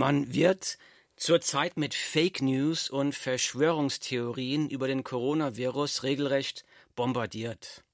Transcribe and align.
Man 0.00 0.32
wird 0.32 0.78
zurzeit 1.16 1.76
mit 1.76 1.92
Fake 1.92 2.40
News 2.40 2.88
und 2.88 3.14
Verschwörungstheorien 3.14 4.70
über 4.70 4.88
den 4.88 5.04
Coronavirus 5.04 6.04
regelrecht 6.04 6.64
bombardiert. 6.96 7.84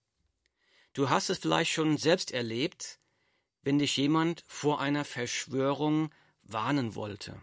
Du 0.93 1.11
hast 1.11 1.31
es 1.31 1.39
vielleicht 1.39 1.73
schon 1.73 1.99
selbst 1.99 2.31
erlebt, 2.31 3.01
wenn 3.63 3.81
dich 3.81 3.97
jemand 3.97 4.45
vor 4.47 4.81
einer 4.81 5.05
Verschwörung 5.05 6.15
warnen 6.45 6.95
wollte. 6.95 7.41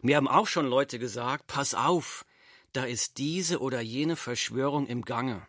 Mir 0.00 0.18
haben 0.18 0.28
auch 0.28 0.46
schon 0.46 0.66
Leute 0.66 1.00
gesagt, 1.00 1.48
pass 1.48 1.74
auf, 1.74 2.24
da 2.72 2.84
ist 2.84 3.18
diese 3.18 3.58
oder 3.58 3.80
jene 3.80 4.14
Verschwörung 4.14 4.86
im 4.86 5.04
Gange. 5.04 5.44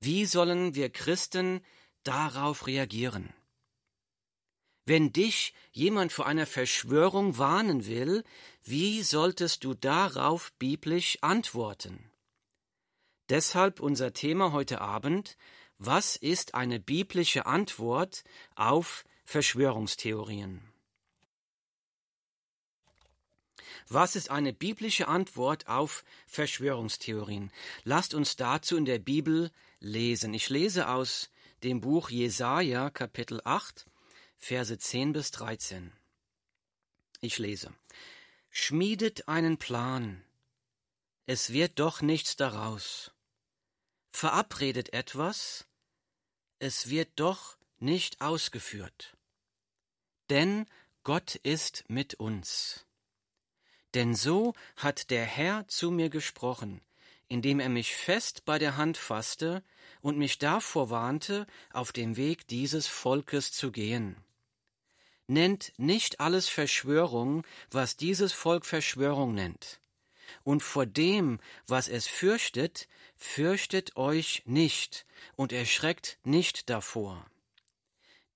Wie 0.00 0.24
sollen 0.24 0.74
wir 0.74 0.88
Christen 0.88 1.60
darauf 2.04 2.66
reagieren? 2.66 3.34
Wenn 4.88 5.12
dich 5.12 5.52
jemand 5.72 6.12
vor 6.12 6.24
einer 6.24 6.46
Verschwörung 6.46 7.36
warnen 7.36 7.84
will, 7.84 8.24
wie 8.62 9.02
solltest 9.02 9.62
du 9.64 9.74
darauf 9.74 10.50
biblisch 10.54 11.18
antworten? 11.20 12.10
Deshalb 13.28 13.80
unser 13.80 14.14
Thema 14.14 14.52
heute 14.52 14.80
Abend, 14.80 15.36
was 15.76 16.16
ist 16.16 16.54
eine 16.54 16.80
biblische 16.80 17.44
Antwort 17.44 18.24
auf 18.54 19.04
Verschwörungstheorien? 19.26 20.62
Was 23.88 24.16
ist 24.16 24.30
eine 24.30 24.54
biblische 24.54 25.06
Antwort 25.06 25.68
auf 25.68 26.02
Verschwörungstheorien? 26.26 27.52
Lasst 27.84 28.14
uns 28.14 28.36
dazu 28.36 28.78
in 28.78 28.86
der 28.86 29.00
Bibel 29.00 29.50
lesen. 29.80 30.32
Ich 30.32 30.48
lese 30.48 30.88
aus 30.88 31.28
dem 31.62 31.82
Buch 31.82 32.08
Jesaja, 32.08 32.88
Kapitel 32.88 33.42
8, 33.44 33.84
Verse 34.38 34.78
10 34.78 35.12
bis 35.12 35.30
13. 35.32 35.92
Ich 37.20 37.38
lese. 37.38 37.74
Schmiedet 38.48 39.28
einen 39.28 39.58
Plan. 39.58 40.24
Es 41.26 41.52
wird 41.52 41.78
doch 41.78 42.00
nichts 42.00 42.36
daraus. 42.36 43.12
Verabredet 44.10 44.94
etwas. 44.94 45.66
Es 46.60 46.88
wird 46.88 47.10
doch 47.16 47.58
nicht 47.78 48.20
ausgeführt. 48.20 49.16
Denn 50.30 50.66
Gott 51.02 51.34
ist 51.34 51.84
mit 51.88 52.14
uns. 52.14 52.86
Denn 53.94 54.14
so 54.14 54.54
hat 54.76 55.10
der 55.10 55.24
Herr 55.24 55.66
zu 55.68 55.90
mir 55.90 56.08
gesprochen, 56.08 56.80
indem 57.28 57.60
er 57.60 57.68
mich 57.68 57.94
fest 57.94 58.44
bei 58.44 58.58
der 58.58 58.76
Hand 58.76 58.96
fasste 58.96 59.62
und 60.00 60.18
mich 60.18 60.38
davor 60.38 60.90
warnte, 60.90 61.46
auf 61.72 61.92
dem 61.92 62.16
Weg 62.16 62.46
dieses 62.46 62.86
Volkes 62.86 63.52
zu 63.52 63.72
gehen 63.72 64.16
nennt 65.28 65.72
nicht 65.76 66.20
alles 66.20 66.48
Verschwörung, 66.48 67.44
was 67.70 67.96
dieses 67.96 68.32
Volk 68.32 68.66
Verschwörung 68.66 69.34
nennt. 69.34 69.80
Und 70.42 70.62
vor 70.62 70.86
dem, 70.86 71.38
was 71.66 71.88
es 71.88 72.06
fürchtet, 72.06 72.88
fürchtet 73.16 73.96
euch 73.96 74.42
nicht 74.46 75.06
und 75.36 75.52
erschreckt 75.52 76.18
nicht 76.24 76.68
davor. 76.68 77.24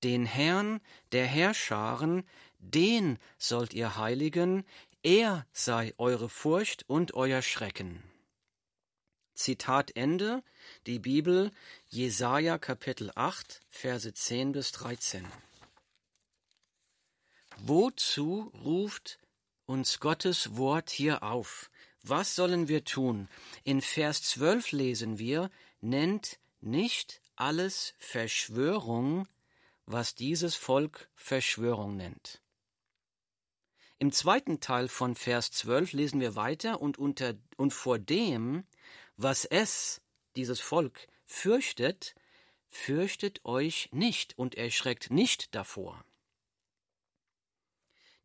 Den 0.05 0.25
Herrn 0.25 0.81
der 1.13 1.27
Herrscharen, 1.27 2.25
den 2.59 3.19
sollt 3.39 3.75
ihr 3.75 3.97
heiligen, 3.97 4.65
er 5.03 5.47
sei 5.53 5.95
eure 5.99 6.29
Furcht 6.29 6.89
und 6.89 7.15
euer 7.15 7.43
Schrecken. 7.43 8.03
Zitat 9.35 9.97
Ende, 9.97 10.43
die 10.87 10.99
Bibel, 10.99 11.51
Jesaja 11.89 12.59
Kapitel 12.59 13.11
8, 13.15 13.61
Verse 13.69 14.13
10 14.13 14.53
bis 14.53 14.73
13. 14.73 15.27
Wozu 17.65 18.51
ruft 18.65 19.21
uns 19.67 20.01
Gottes 20.01 20.57
Wort 20.57 20.91
hier 20.91 21.23
auf? 21.23 21.71
Was 22.03 22.35
sollen 22.35 22.67
wir 22.67 22.85
tun? 22.85 23.29
In 23.63 23.81
Vers 23.81 24.25
12 24.25 24.73
lesen 24.73 25.19
wir, 25.21 25.49
nennt 25.81 26.41
nicht 26.61 27.21
alles 27.37 27.95
Verschwörung, 27.99 29.29
was 29.87 30.17
dieses 30.17 30.57
Volk 30.57 31.09
Verschwörung 31.15 31.97
nennt. 31.97 32.43
Im 34.01 34.11
zweiten 34.11 34.59
Teil 34.59 34.89
von 34.89 35.15
Vers 35.15 35.53
12 35.53 35.93
lesen 35.93 36.21
wir 36.21 36.35
weiter 36.35 36.83
und 36.83 36.99
unter 36.99 37.37
und 37.57 37.73
vor 37.73 38.01
dem, 38.01 38.65
was 39.17 39.45
es, 39.45 40.01
dieses 40.35 40.59
Volk, 40.59 41.07
fürchtet, 41.27 42.17
fürchtet 42.69 43.45
euch 43.45 43.89
nicht 43.93 44.37
und 44.37 44.57
erschreckt 44.57 45.13
nicht 45.13 45.55
davor 45.55 46.05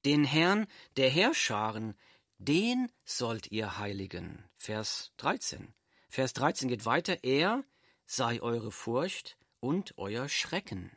den 0.06 0.24
Herrn 0.24 0.68
der 0.96 1.10
Herrscharen, 1.10 1.96
den 2.38 2.92
sollt 3.04 3.52
ihr 3.52 3.78
heiligen. 3.78 4.44
Vers 4.56 5.12
13. 5.18 5.74
Vers 6.10 6.34
13 6.34 6.70
geht 6.70 6.86
weiter, 6.86 7.24
er 7.24 7.64
sei 8.06 8.42
eure 8.42 8.72
Furcht 8.72 9.38
und 9.60 9.98
euer 9.98 10.30
Schrecken. 10.30 10.92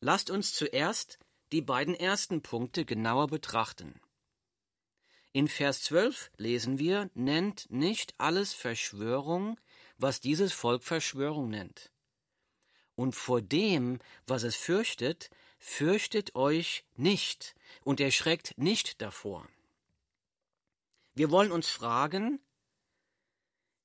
Lasst 0.00 0.30
uns 0.30 0.52
zuerst 0.52 1.18
die 1.52 1.62
beiden 1.62 1.94
ersten 1.94 2.42
Punkte 2.42 2.84
genauer 2.84 3.28
betrachten. 3.28 4.00
In 5.32 5.48
Vers 5.48 5.82
12 5.82 6.30
lesen 6.36 6.78
wir, 6.78 7.10
nennt 7.14 7.70
nicht 7.70 8.14
alles 8.18 8.54
Verschwörung, 8.54 9.58
was 9.98 10.20
dieses 10.20 10.52
Volk 10.52 10.82
Verschwörung 10.82 11.50
nennt. 11.50 11.92
Und 12.94 13.14
vor 13.14 13.42
dem, 13.42 13.98
was 14.26 14.42
es 14.42 14.56
fürchtet, 14.56 15.30
Fürchtet 15.58 16.34
euch 16.34 16.84
nicht 16.94 17.54
und 17.82 18.00
erschreckt 18.00 18.56
nicht 18.56 19.00
davor. 19.00 19.48
Wir 21.14 21.30
wollen 21.30 21.52
uns 21.52 21.68
fragen, 21.68 22.40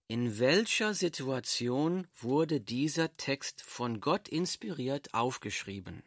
in 0.08 0.40
welcher 0.40 0.94
Situation 0.94 2.06
wurde 2.18 2.60
dieser 2.60 3.16
Text 3.16 3.62
von 3.62 4.02
Gott 4.02 4.28
inspiriert 4.28 5.14
aufgeschrieben? 5.14 6.04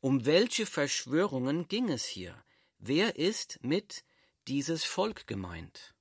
Um 0.00 0.26
welche 0.26 0.66
Verschwörungen 0.66 1.68
ging 1.68 1.88
es 1.88 2.04
hier? 2.04 2.44
Wer 2.78 3.14
ist 3.14 3.62
mit 3.62 4.04
dieses 4.48 4.82
Volk 4.82 5.28
gemeint? 5.28 5.94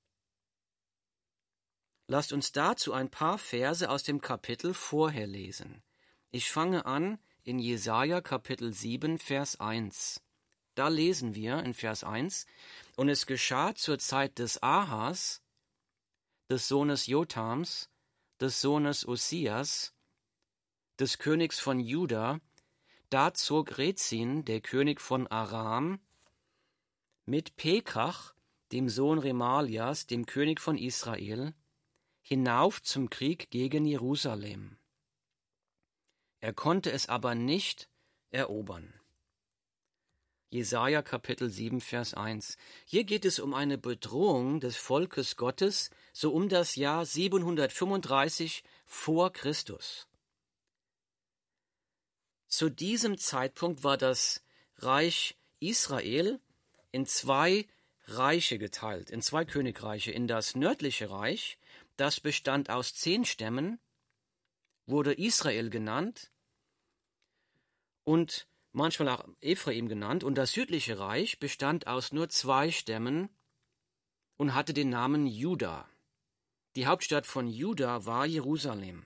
Lasst 2.08 2.34
uns 2.34 2.52
dazu 2.52 2.94
ein 2.94 3.12
paar 3.12 3.38
Verse 3.38 3.88
aus 3.88 4.02
dem 4.02 4.20
Kapitel 4.20 4.74
vorher 4.74 5.28
lesen. 5.28 5.84
Ich 6.32 6.50
fange 6.50 6.88
an 6.88 7.20
in 7.46 7.60
Jesaja 7.60 8.22
Kapitel 8.22 8.74
7, 8.74 9.20
Vers 9.20 9.60
1. 9.60 10.20
Da 10.74 10.88
lesen 10.88 11.36
wir 11.36 11.60
in 11.60 11.76
Vers 11.76 12.04
1, 12.04 12.48
und 12.98 13.08
es 13.08 13.28
geschah 13.28 13.76
zur 13.76 14.00
Zeit 14.00 14.40
des 14.40 14.64
Ahas, 14.64 15.44
des 16.50 16.68
Sohnes 16.68 17.06
Jotams, 17.06 17.90
des 18.42 18.62
Sohnes 18.62 19.08
Osias, 19.08 19.94
des 21.00 21.20
Königs 21.20 21.60
von 21.60 21.80
Juda, 21.80 22.42
da 23.12 23.34
zog 23.36 23.78
Rezin, 23.78 24.44
der 24.44 24.62
König 24.62 25.00
von 25.00 25.28
Aram, 25.28 26.00
mit 27.26 27.56
Pekach, 27.58 28.34
dem 28.72 28.90
Sohn 28.90 29.20
Remalias, 29.20 30.08
dem 30.08 30.26
König 30.26 30.60
von 30.60 30.80
Israel, 30.80 31.54
hinauf 32.24 32.82
zum 32.82 33.12
Krieg 33.12 33.52
gegen 33.52 33.86
Jerusalem. 33.86 34.78
Er 36.46 36.54
konnte 36.54 36.92
es 36.92 37.10
aber 37.10 37.34
nicht 37.34 37.90
erobern. 38.30 38.94
Jesaja 40.52 41.02
Kapitel 41.02 41.50
7, 41.50 41.82
Vers 41.82 42.14
1. 42.14 42.58
Hier 42.86 43.04
geht 43.04 43.26
es 43.26 43.40
um 43.40 43.56
eine 43.56 43.80
Bedrohung 43.80 44.60
des 44.60 44.78
Volkes 44.78 45.38
Gottes, 45.38 45.90
so 46.14 46.32
um 46.32 46.48
das 46.48 46.76
Jahr 46.76 47.04
735 47.04 48.64
vor 48.86 49.34
Christus. 49.34 50.08
Zu 52.46 52.70
diesem 52.70 53.18
Zeitpunkt 53.18 53.84
war 53.84 53.98
das 53.98 54.44
Reich 54.78 55.40
Israel 55.60 56.40
in 56.92 57.08
zwei 57.08 57.66
Reiche 58.04 58.60
geteilt, 58.60 59.10
in 59.10 59.24
zwei 59.24 59.46
Königreiche. 59.46 60.12
In 60.12 60.28
das 60.28 60.56
nördliche 60.56 61.10
Reich, 61.10 61.58
das 61.98 62.20
bestand 62.20 62.70
aus 62.70 62.94
zehn 62.94 63.26
Stämmen, 63.26 63.80
wurde 64.86 65.14
Israel 65.14 65.72
genannt, 65.72 66.30
und 68.06 68.48
manchmal 68.72 69.10
auch 69.10 69.26
Ephraim 69.42 69.90
genannt, 69.90 70.24
und 70.24 70.36
das 70.36 70.54
südliche 70.54 70.98
Reich 70.98 71.40
bestand 71.40 71.88
aus 71.88 72.14
nur 72.14 72.30
zwei 72.30 72.72
Stämmen 72.72 73.30
und 74.38 74.54
hatte 74.54 74.74
den 74.74 74.90
Namen 74.90 75.28
Juda. 75.28 75.90
Die 76.76 76.88
Hauptstadt 76.88 77.26
von 77.26 77.48
Juda 77.48 78.06
war 78.06 78.26
Jerusalem. 78.26 79.06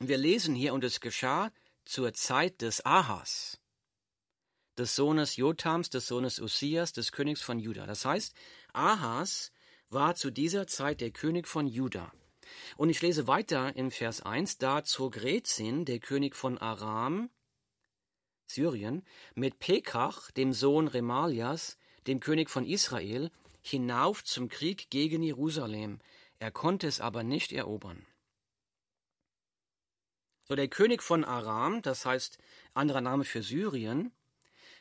Wir 0.00 0.16
lesen 0.16 0.54
hier, 0.54 0.74
und 0.74 0.84
es 0.84 1.00
geschah 1.00 1.52
zur 1.84 2.12
Zeit 2.14 2.62
des 2.62 2.84
Ahas, 2.84 3.58
des 4.76 4.94
Sohnes 4.94 5.36
Jotams, 5.36 5.90
des 5.90 6.06
Sohnes 6.06 6.38
Usias, 6.38 6.92
des 6.92 7.10
Königs 7.10 7.42
von 7.42 7.58
Juda. 7.58 7.86
Das 7.86 8.04
heißt, 8.04 8.34
Ahas 8.72 9.50
war 9.90 10.14
zu 10.14 10.30
dieser 10.30 10.66
Zeit 10.66 11.00
der 11.00 11.10
König 11.10 11.48
von 11.48 11.66
Juda. 11.66 12.12
Und 12.76 12.88
ich 12.88 13.02
lese 13.02 13.26
weiter 13.26 13.74
in 13.74 13.90
Vers 13.90 14.22
1, 14.22 14.58
da 14.58 14.84
zog 14.84 15.16
Rezin, 15.22 15.84
der 15.84 15.98
König 15.98 16.36
von 16.36 16.58
Aram, 16.58 17.30
Syrien, 18.50 19.04
mit 19.34 19.58
Pekach, 19.58 20.30
dem 20.30 20.52
Sohn 20.52 20.88
Remalias, 20.88 21.76
dem 22.06 22.20
König 22.20 22.50
von 22.50 22.64
Israel, 22.64 23.30
hinauf 23.60 24.24
zum 24.24 24.48
Krieg 24.48 24.90
gegen 24.90 25.22
Jerusalem. 25.22 26.00
Er 26.38 26.50
konnte 26.50 26.86
es 26.86 27.00
aber 27.00 27.22
nicht 27.22 27.52
erobern. 27.52 28.06
So 30.44 30.56
der 30.56 30.68
König 30.68 31.02
von 31.02 31.24
Aram, 31.24 31.82
das 31.82 32.06
heißt 32.06 32.38
anderer 32.72 33.02
Name 33.02 33.24
für 33.24 33.42
Syrien, 33.42 34.12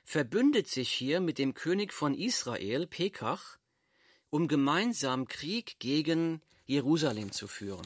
verbündet 0.05 0.69
sich 0.69 0.89
hier 0.89 1.19
mit 1.19 1.37
dem 1.37 1.53
König 1.53 1.91
von 1.91 2.13
Israel, 2.13 2.87
Pekach, 2.87 3.57
um 4.29 4.47
gemeinsam 4.47 5.27
Krieg 5.27 5.77
gegen 5.79 6.41
Jerusalem 6.65 7.33
zu 7.33 7.47
führen. 7.47 7.85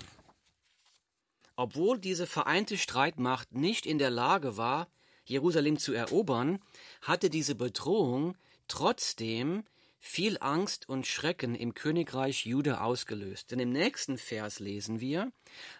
Obwohl 1.55 1.99
diese 1.99 2.27
vereinte 2.27 2.77
Streitmacht 2.77 3.53
nicht 3.53 3.87
in 3.87 3.97
der 3.97 4.11
Lage 4.11 4.57
war, 4.57 4.87
Jerusalem 5.25 5.77
zu 5.77 5.93
erobern, 5.93 6.59
hatte 7.01 7.29
diese 7.29 7.55
Bedrohung 7.55 8.35
trotzdem 8.67 9.63
viel 10.03 10.37
Angst 10.41 10.89
und 10.89 11.05
Schrecken 11.05 11.53
im 11.53 11.75
Königreich 11.75 12.45
Juda 12.45 12.81
ausgelöst. 12.81 13.51
Denn 13.51 13.59
im 13.59 13.71
nächsten 13.71 14.17
Vers 14.17 14.59
lesen 14.59 14.99
wir, 14.99 15.31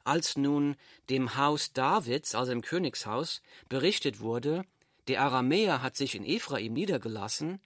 als 0.04 0.38
nun 0.38 0.76
dem 1.10 1.36
Haus 1.38 1.74
Davids, 1.74 2.36
also 2.36 2.52
im 2.52 2.62
Königshaus, 2.62 3.42
berichtet 3.68 4.20
wurde, 4.20 4.64
der 5.08 5.24
Aramäer 5.24 5.82
hat 5.82 5.96
sich 5.96 6.14
in 6.14 6.24
Ephraim 6.24 6.74
niedergelassen, 6.74 7.60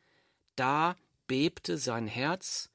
da 0.56 0.96
bebte 1.28 1.78
sein 1.78 2.08
Herz 2.08 2.70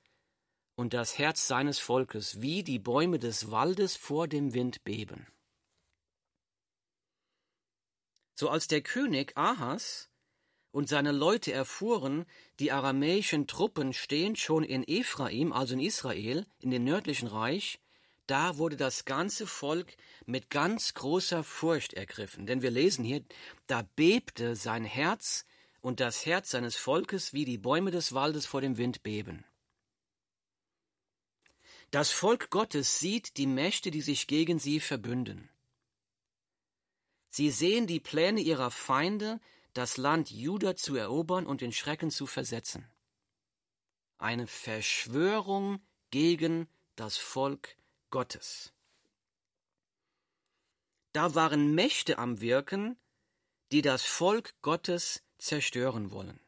und 0.77 0.93
das 0.93 1.19
Herz 1.19 1.47
seines 1.47 1.79
Volkes, 1.79 2.43
wie 2.43 2.63
die 2.63 2.79
Bäume 2.79 3.19
des 3.19 3.51
Waldes 3.51 3.97
vor 3.97 4.29
dem 4.29 4.53
Wind 4.53 4.85
beben. 4.85 5.27
So 8.41 8.49
als 8.49 8.69
der 8.69 8.81
König 8.81 9.37
Ahas 9.37 10.09
und 10.71 10.89
seine 10.89 11.13
Leute 11.13 11.53
erfuhren, 11.53 12.25
die 12.59 12.73
aramäischen 12.73 13.47
Truppen 13.47 13.93
stehen 13.93 14.35
schon 14.35 14.65
in 14.65 14.83
Ephraim, 14.83 15.53
also 15.53 15.75
in 15.75 15.81
Israel, 15.81 16.47
in 16.59 16.71
dem 16.71 16.83
nördlichen 16.83 17.29
Reich, 17.29 17.81
da 18.27 18.57
wurde 18.57 18.79
das 18.79 19.05
ganze 19.05 19.47
Volk 19.47 19.95
mit 20.25 20.49
ganz 20.49 20.95
großer 20.95 21.45
Furcht 21.45 21.93
ergriffen. 21.93 22.47
Denn 22.47 22.63
wir 22.63 22.71
lesen 22.71 23.05
hier, 23.05 23.23
da 23.67 23.87
bebte 23.95 24.57
sein 24.57 24.87
Herz 24.87 25.45
und 25.83 26.01
das 26.01 26.25
Herz 26.25 26.49
seines 26.49 26.77
Volkes, 26.77 27.35
wie 27.35 27.45
die 27.45 27.59
Bäume 27.59 27.91
des 27.91 28.15
Waldes 28.15 28.47
vor 28.47 28.63
dem 28.63 28.79
Wind 28.79 29.03
beben. 29.03 29.45
Das 31.91 32.11
Volk 32.11 32.49
Gottes 32.49 33.01
sieht 33.01 33.37
die 33.37 33.47
Mächte, 33.47 33.91
die 33.91 34.01
sich 34.01 34.27
gegen 34.27 34.59
sie 34.59 34.81
verbünden. 34.81 35.50
Sie 37.31 37.51
sehen 37.51 37.87
die 37.87 38.01
Pläne 38.01 38.41
ihrer 38.41 38.71
Feinde, 38.71 39.41
das 39.73 39.97
Land 39.97 40.31
Juda 40.31 40.77
zu 40.77 40.97
erobern 40.97 41.47
und 41.47 41.63
in 41.63 41.73
Schrecken 41.73 42.11
zu 42.11 42.27
versetzen. 42.27 42.91
Eine 44.19 44.47
Verschwörung 44.47 45.81
gegen 46.11 46.69
das 46.97 47.17
Volk 47.17 47.77
Gottes. 48.11 48.73
Da 51.13 51.35
waren 51.35 51.75
Mächte 51.75 52.19
am 52.19 52.41
Wirken, 52.41 52.97
die 53.73 53.83
das 53.83 54.05
Volk 54.05 54.55
Gottes 54.63 55.23
zerstören 55.39 56.11
wollen. 56.11 56.41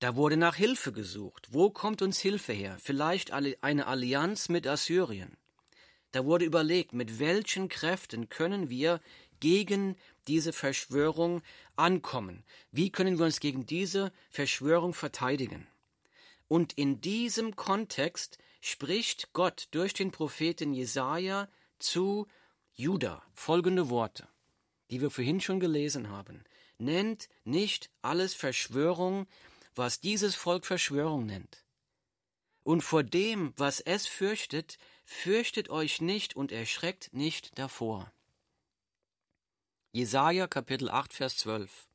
Da 0.00 0.16
wurde 0.16 0.38
nach 0.38 0.56
Hilfe 0.56 0.92
gesucht. 0.92 1.48
Wo 1.50 1.70
kommt 1.70 2.00
uns 2.00 2.18
Hilfe 2.18 2.54
her? 2.54 2.78
Vielleicht 2.80 3.32
eine 3.32 3.86
Allianz 3.86 4.48
mit 4.48 4.66
Assyrien. 4.66 5.36
Da 6.12 6.24
wurde 6.24 6.44
überlegt, 6.44 6.92
mit 6.92 7.18
welchen 7.18 7.68
Kräften 7.68 8.28
können 8.28 8.68
wir 8.68 9.00
gegen 9.38 9.96
diese 10.26 10.52
Verschwörung 10.52 11.42
ankommen? 11.76 12.44
Wie 12.72 12.90
können 12.90 13.18
wir 13.18 13.26
uns 13.26 13.40
gegen 13.40 13.66
diese 13.66 14.12
Verschwörung 14.30 14.94
verteidigen? 14.94 15.66
Und 16.48 16.72
in 16.72 17.00
diesem 17.00 17.56
Kontext 17.56 18.38
spricht 18.60 19.32
Gott 19.32 19.68
durch 19.70 19.94
den 19.94 20.10
Propheten 20.10 20.74
Jesaja 20.74 21.48
zu 21.78 22.26
Juda 22.74 23.22
folgende 23.34 23.88
Worte, 23.88 24.28
die 24.90 25.00
wir 25.00 25.10
vorhin 25.10 25.40
schon 25.40 25.60
gelesen 25.60 26.10
haben. 26.10 26.44
Nennt 26.78 27.28
nicht 27.44 27.90
alles 28.02 28.34
Verschwörung, 28.34 29.26
was 29.74 30.00
dieses 30.00 30.34
Volk 30.34 30.66
Verschwörung 30.66 31.26
nennt. 31.26 31.64
Und 32.62 32.82
vor 32.82 33.02
dem, 33.02 33.54
was 33.56 33.80
es 33.80 34.06
fürchtet, 34.06 34.78
fürchtet 35.10 35.68
euch 35.70 36.00
nicht 36.00 36.36
und 36.36 36.52
erschreckt 36.52 37.12
nicht 37.12 37.58
davor. 37.58 38.12
Jesaja 39.90 40.46
Kapitel 40.46 40.88
8, 40.88 41.12
Vers 41.12 41.36
12. 41.38 41.88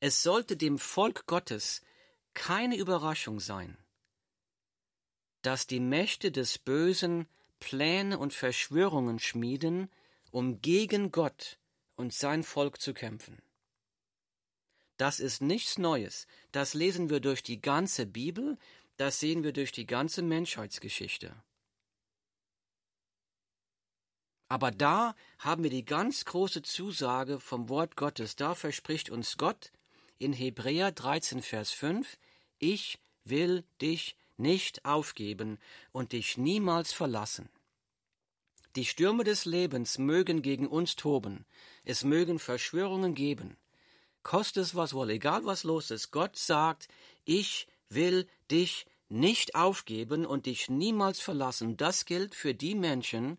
Es 0.00 0.22
sollte 0.22 0.56
dem 0.56 0.76
Volk 0.76 1.26
Gottes 1.26 1.82
keine 2.34 2.76
Überraschung 2.76 3.38
sein, 3.38 3.78
dass 5.42 5.68
die 5.68 5.80
Mächte 5.80 6.32
des 6.32 6.58
Bösen 6.58 7.28
Pläne 7.60 8.18
und 8.18 8.34
Verschwörungen 8.34 9.20
schmieden, 9.20 9.90
um 10.32 10.60
gegen 10.60 11.12
Gott 11.12 11.58
und 11.94 12.12
sein 12.12 12.42
Volk 12.42 12.80
zu 12.80 12.92
kämpfen. 12.92 13.40
Das 14.96 15.20
ist 15.20 15.42
nichts 15.42 15.78
Neues, 15.78 16.26
das 16.50 16.74
lesen 16.74 17.08
wir 17.08 17.20
durch 17.20 17.44
die 17.44 17.60
ganze 17.60 18.04
Bibel, 18.04 18.58
das 18.98 19.20
sehen 19.20 19.42
wir 19.44 19.52
durch 19.52 19.72
die 19.72 19.86
ganze 19.86 20.22
Menschheitsgeschichte. 20.22 21.34
Aber 24.48 24.70
da 24.70 25.14
haben 25.38 25.62
wir 25.62 25.70
die 25.70 25.84
ganz 25.84 26.24
große 26.24 26.62
Zusage 26.62 27.38
vom 27.38 27.68
Wort 27.68 27.96
Gottes. 27.96 28.34
Da 28.34 28.54
verspricht 28.54 29.08
uns 29.08 29.36
Gott 29.36 29.72
in 30.18 30.32
Hebräer 30.32 30.90
13, 30.90 31.42
Vers 31.42 31.70
5, 31.70 32.18
ich 32.58 32.98
will 33.24 33.64
dich 33.80 34.16
nicht 34.36 34.84
aufgeben 34.84 35.58
und 35.92 36.12
dich 36.12 36.36
niemals 36.36 36.92
verlassen. 36.92 37.48
Die 38.74 38.84
Stürme 38.84 39.22
des 39.22 39.44
Lebens 39.44 39.98
mögen 39.98 40.42
gegen 40.42 40.66
uns 40.66 40.96
toben, 40.96 41.46
es 41.84 42.04
mögen 42.04 42.38
Verschwörungen 42.38 43.14
geben. 43.14 43.56
Koste 44.22 44.60
es 44.60 44.74
was 44.74 44.92
wohl, 44.92 45.10
egal 45.10 45.44
was 45.44 45.62
los 45.62 45.90
ist, 45.90 46.10
Gott 46.10 46.36
sagt, 46.36 46.88
ich 47.24 47.68
will 47.88 48.26
dich 48.50 48.86
nicht 49.08 49.54
aufgeben 49.54 50.26
und 50.26 50.46
dich 50.46 50.68
niemals 50.68 51.20
verlassen. 51.20 51.76
Das 51.76 52.04
gilt 52.04 52.34
für 52.34 52.54
die 52.54 52.74
Menschen, 52.74 53.38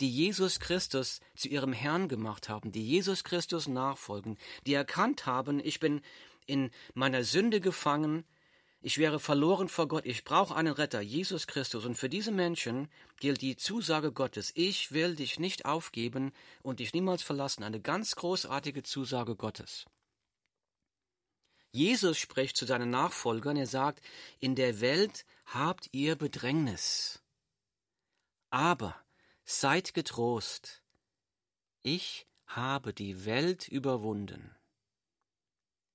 die 0.00 0.10
Jesus 0.10 0.58
Christus 0.58 1.20
zu 1.36 1.48
ihrem 1.48 1.72
Herrn 1.72 2.08
gemacht 2.08 2.48
haben, 2.48 2.72
die 2.72 2.84
Jesus 2.84 3.24
Christus 3.24 3.68
nachfolgen, 3.68 4.36
die 4.66 4.74
erkannt 4.74 5.26
haben, 5.26 5.60
ich 5.62 5.78
bin 5.78 6.00
in 6.46 6.70
meiner 6.94 7.22
Sünde 7.22 7.60
gefangen, 7.60 8.24
ich 8.80 8.98
wäre 8.98 9.20
verloren 9.20 9.68
vor 9.68 9.86
Gott, 9.86 10.04
ich 10.04 10.24
brauche 10.24 10.56
einen 10.56 10.72
Retter, 10.72 11.00
Jesus 11.00 11.46
Christus. 11.46 11.84
Und 11.84 11.94
für 11.94 12.08
diese 12.08 12.32
Menschen 12.32 12.88
gilt 13.20 13.40
die 13.40 13.56
Zusage 13.56 14.10
Gottes, 14.10 14.50
ich 14.56 14.90
will 14.90 15.14
dich 15.14 15.38
nicht 15.38 15.66
aufgeben 15.66 16.32
und 16.62 16.80
dich 16.80 16.92
niemals 16.92 17.22
verlassen, 17.22 17.62
eine 17.62 17.80
ganz 17.80 18.16
großartige 18.16 18.82
Zusage 18.82 19.36
Gottes. 19.36 19.86
Jesus 21.72 22.18
spricht 22.18 22.56
zu 22.56 22.66
seinen 22.66 22.90
Nachfolgern, 22.90 23.56
er 23.56 23.66
sagt, 23.66 24.02
in 24.38 24.54
der 24.54 24.80
Welt 24.80 25.24
habt 25.46 25.88
ihr 25.92 26.16
Bedrängnis. 26.16 27.22
Aber 28.50 28.94
seid 29.44 29.94
getrost, 29.94 30.82
ich 31.82 32.26
habe 32.46 32.92
die 32.92 33.24
Welt 33.24 33.68
überwunden. 33.68 34.54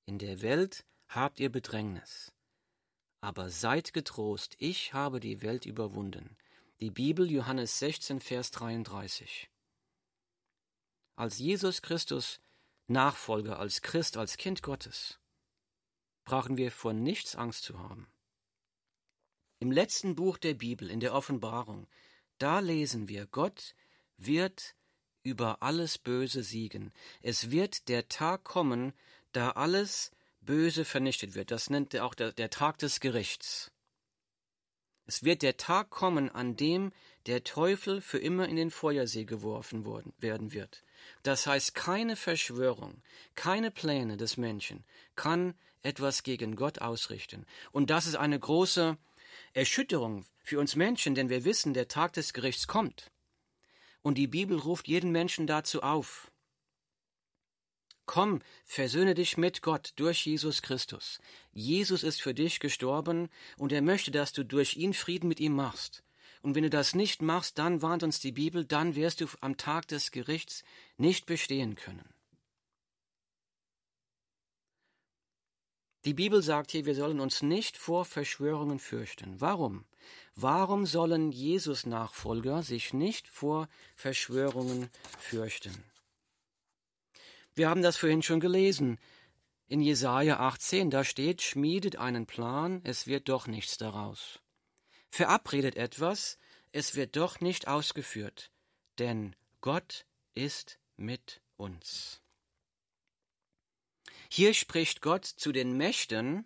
In 0.05 0.17
der 0.17 0.41
Welt 0.41 0.83
habt 1.07 1.39
ihr 1.39 1.51
Bedrängnis. 1.51 2.33
Aber 3.21 3.51
seid 3.51 3.93
getrost, 3.93 4.55
ich 4.57 4.93
habe 4.93 5.19
die 5.19 5.43
Welt 5.43 5.67
überwunden. 5.67 6.37
Die 6.79 6.91
Bibel 6.91 7.29
Johannes 7.29 7.77
16, 7.77 8.19
Vers 8.19 8.49
33. 8.51 9.49
Als 11.15 11.37
Jesus 11.37 11.81
Christus 11.83 12.39
Nachfolger, 12.87 13.59
als 13.59 13.81
Christ, 13.81 14.17
als 14.17 14.37
Kind 14.37 14.63
Gottes, 14.63 15.19
brauchen 16.27 16.57
wir 16.57 16.71
vor 16.71 16.91
nichts 16.91 17.37
Angst 17.37 17.63
zu 17.63 17.79
haben. 17.79 18.05
Im 19.59 19.71
letzten 19.71 20.13
Buch 20.13 20.37
der 20.37 20.55
Bibel, 20.55 20.91
in 20.91 20.99
der 20.99 21.13
Offenbarung, 21.13 21.87
da 22.37 22.59
lesen 22.59 23.07
wir, 23.07 23.27
Gott 23.27 23.75
wird 24.17 24.75
über 25.23 25.63
alles 25.63 25.97
Böse 25.97 26.43
siegen. 26.43 26.91
Es 27.21 27.49
wird 27.49 27.87
der 27.87 28.09
Tag 28.09 28.43
kommen, 28.43 28.91
da 29.31 29.51
alles 29.51 30.11
Böse 30.41 30.83
vernichtet 30.83 31.33
wird. 31.33 31.49
Das 31.49 31.69
nennt 31.69 31.93
er 31.93 32.03
auch 32.05 32.13
der, 32.13 32.33
der 32.33 32.49
Tag 32.49 32.77
des 32.79 32.99
Gerichts. 32.99 33.71
Es 35.05 35.23
wird 35.23 35.43
der 35.43 35.55
Tag 35.55 35.89
kommen, 35.91 36.29
an 36.29 36.57
dem 36.57 36.91
der 37.25 37.45
Teufel 37.45 38.01
für 38.01 38.17
immer 38.17 38.49
in 38.49 38.57
den 38.57 38.69
Feuersee 38.69 39.23
geworfen 39.23 39.85
worden, 39.85 40.13
werden 40.17 40.51
wird. 40.51 40.83
Das 41.23 41.47
heißt, 41.47 41.73
keine 41.73 42.17
Verschwörung, 42.17 43.01
keine 43.35 43.71
Pläne 43.71 44.17
des 44.17 44.35
Menschen 44.35 44.83
kann 45.15 45.55
etwas 45.87 46.23
gegen 46.23 46.55
Gott 46.55 46.79
ausrichten. 46.79 47.45
Und 47.71 47.89
das 47.89 48.05
ist 48.05 48.15
eine 48.15 48.39
große 48.39 48.97
Erschütterung 49.53 50.25
für 50.43 50.59
uns 50.59 50.75
Menschen, 50.75 51.15
denn 51.15 51.29
wir 51.29 51.45
wissen, 51.45 51.73
der 51.73 51.87
Tag 51.87 52.13
des 52.13 52.33
Gerichts 52.33 52.67
kommt. 52.67 53.09
Und 54.01 54.17
die 54.17 54.27
Bibel 54.27 54.57
ruft 54.57 54.87
jeden 54.87 55.11
Menschen 55.11 55.47
dazu 55.47 55.81
auf. 55.81 56.29
Komm, 58.05 58.41
versöhne 58.63 59.15
dich 59.15 59.37
mit 59.37 59.61
Gott 59.61 59.93
durch 59.97 60.25
Jesus 60.25 60.61
Christus. 60.61 61.19
Jesus 61.51 62.03
ist 62.03 62.21
für 62.21 62.33
dich 62.33 62.59
gestorben 62.59 63.29
und 63.57 63.71
er 63.71 63.81
möchte, 63.81 64.11
dass 64.11 64.31
du 64.31 64.45
durch 64.45 64.77
ihn 64.77 64.93
Frieden 64.93 65.27
mit 65.27 65.39
ihm 65.39 65.55
machst. 65.55 66.03
Und 66.41 66.55
wenn 66.55 66.63
du 66.63 66.69
das 66.69 66.95
nicht 66.95 67.21
machst, 67.21 67.57
dann 67.57 67.81
warnt 67.81 68.03
uns 68.03 68.19
die 68.19 68.31
Bibel, 68.31 68.63
dann 68.63 68.95
wirst 68.95 69.19
du 69.21 69.27
am 69.41 69.57
Tag 69.57 69.87
des 69.87 70.11
Gerichts 70.11 70.63
nicht 70.97 71.25
bestehen 71.25 71.75
können. 71.75 72.16
Die 76.07 76.13
Bibel 76.13 76.41
sagt 76.41 76.71
hier, 76.71 76.85
wir 76.85 76.95
sollen 76.95 77.19
uns 77.19 77.41
nicht 77.41 77.75
vor 77.75 78.05
Verschwörungen 78.05 78.79
fürchten. 78.79 79.41
Warum? 79.41 79.83
Warum 80.35 80.85
sollen 80.85 81.33
Jesus 81.33 81.85
Nachfolger 81.85 82.63
sich 82.63 82.93
nicht 82.93 83.27
vor 83.27 83.67
Verschwörungen 83.93 84.89
fürchten? 85.19 85.83
Wir 87.55 87.69
haben 87.69 87.81
das 87.81 87.97
vorhin 87.97 88.23
schon 88.23 88.39
gelesen. 88.39 88.99
In 89.67 89.81
Jesaja 89.81 90.39
18, 90.39 90.91
da 90.91 91.03
steht, 91.03 91.41
schmiedet 91.41 91.97
einen 91.97 92.25
Plan, 92.25 92.79
es 92.85 93.07
wird 93.07 93.27
doch 93.27 93.45
nichts 93.45 93.77
daraus. 93.77 94.39
Verabredet 95.09 95.75
etwas, 95.75 96.37
es 96.71 96.95
wird 96.95 97.17
doch 97.17 97.41
nicht 97.41 97.67
ausgeführt, 97.67 98.49
denn 98.97 99.35
Gott 99.59 100.05
ist 100.35 100.79
mit 100.95 101.41
uns. 101.57 102.21
Hier 104.29 104.53
spricht 104.53 105.01
Gott 105.01 105.25
zu 105.25 105.51
den 105.51 105.77
Mächten, 105.77 106.45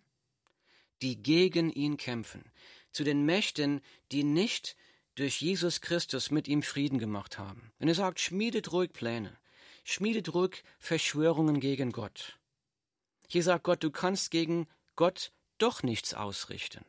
die 1.01 1.21
gegen 1.21 1.71
ihn 1.71 1.97
kämpfen, 1.97 2.51
zu 2.91 3.03
den 3.03 3.25
Mächten, 3.25 3.81
die 4.11 4.23
nicht 4.23 4.75
durch 5.15 5.41
Jesus 5.41 5.81
Christus 5.81 6.31
mit 6.31 6.47
ihm 6.47 6.63
Frieden 6.63 6.99
gemacht 6.99 7.37
haben. 7.37 7.71
Wenn 7.79 7.87
er 7.87 7.95
sagt, 7.95 8.19
schmiedet 8.19 8.71
ruhig 8.71 8.93
Pläne, 8.93 9.37
schmiedet 9.83 10.33
ruhig 10.33 10.63
Verschwörungen 10.79 11.59
gegen 11.59 11.91
Gott. 11.91 12.39
Hier 13.27 13.43
sagt 13.43 13.63
Gott, 13.63 13.83
du 13.83 13.91
kannst 13.91 14.31
gegen 14.31 14.67
Gott 14.95 15.31
doch 15.57 15.83
nichts 15.83 16.13
ausrichten. 16.13 16.85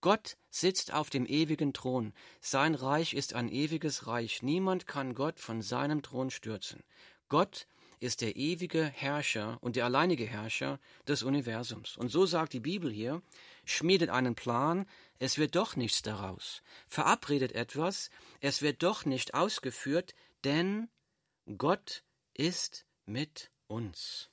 Gott 0.00 0.36
sitzt 0.50 0.92
auf 0.92 1.10
dem 1.10 1.26
ewigen 1.26 1.72
Thron. 1.74 2.14
Sein 2.40 2.74
Reich 2.74 3.12
ist 3.12 3.34
ein 3.34 3.50
ewiges 3.50 4.06
Reich. 4.06 4.42
Niemand 4.42 4.86
kann 4.86 5.14
Gott 5.14 5.38
von 5.38 5.60
seinem 5.60 6.02
Thron 6.02 6.30
stürzen. 6.30 6.82
Gott 7.28 7.66
ist 8.00 8.22
der 8.22 8.36
ewige 8.36 8.84
Herrscher 8.84 9.58
und 9.60 9.76
der 9.76 9.84
alleinige 9.84 10.26
Herrscher 10.26 10.80
des 11.06 11.22
Universums. 11.22 11.96
Und 11.96 12.08
so 12.08 12.26
sagt 12.26 12.54
die 12.54 12.60
Bibel 12.60 12.90
hier, 12.90 13.22
schmiedet 13.64 14.08
einen 14.08 14.34
Plan, 14.34 14.86
es 15.18 15.36
wird 15.36 15.54
doch 15.54 15.76
nichts 15.76 16.00
daraus. 16.00 16.62
Verabredet 16.88 17.52
etwas, 17.52 18.10
es 18.40 18.62
wird 18.62 18.82
doch 18.82 19.04
nicht 19.04 19.34
ausgeführt, 19.34 20.14
denn 20.44 20.88
Gott 21.58 22.02
ist 22.32 22.86
mit 23.04 23.50
uns. 23.66 24.30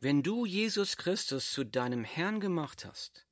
Wenn 0.00 0.22
du 0.22 0.44
Jesus 0.44 0.96
Christus 0.96 1.52
zu 1.52 1.64
deinem 1.64 2.04
Herrn 2.04 2.40
gemacht 2.40 2.84
hast, 2.84 3.26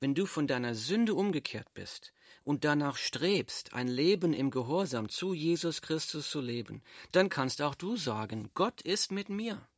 wenn 0.00 0.14
du 0.14 0.26
von 0.26 0.46
deiner 0.46 0.74
Sünde 0.74 1.14
umgekehrt 1.14 1.72
bist 1.74 2.12
und 2.50 2.64
danach 2.64 2.96
strebst, 2.96 3.74
ein 3.74 3.86
Leben 3.86 4.32
im 4.32 4.50
Gehorsam 4.50 5.08
zu 5.08 5.34
Jesus 5.34 5.82
Christus 5.82 6.28
zu 6.28 6.40
leben, 6.40 6.82
dann 7.12 7.28
kannst 7.28 7.62
auch 7.62 7.76
du 7.76 7.96
sagen, 7.96 8.50
Gott 8.54 8.80
ist 8.80 9.12
mit 9.12 9.28
mir. 9.28 9.68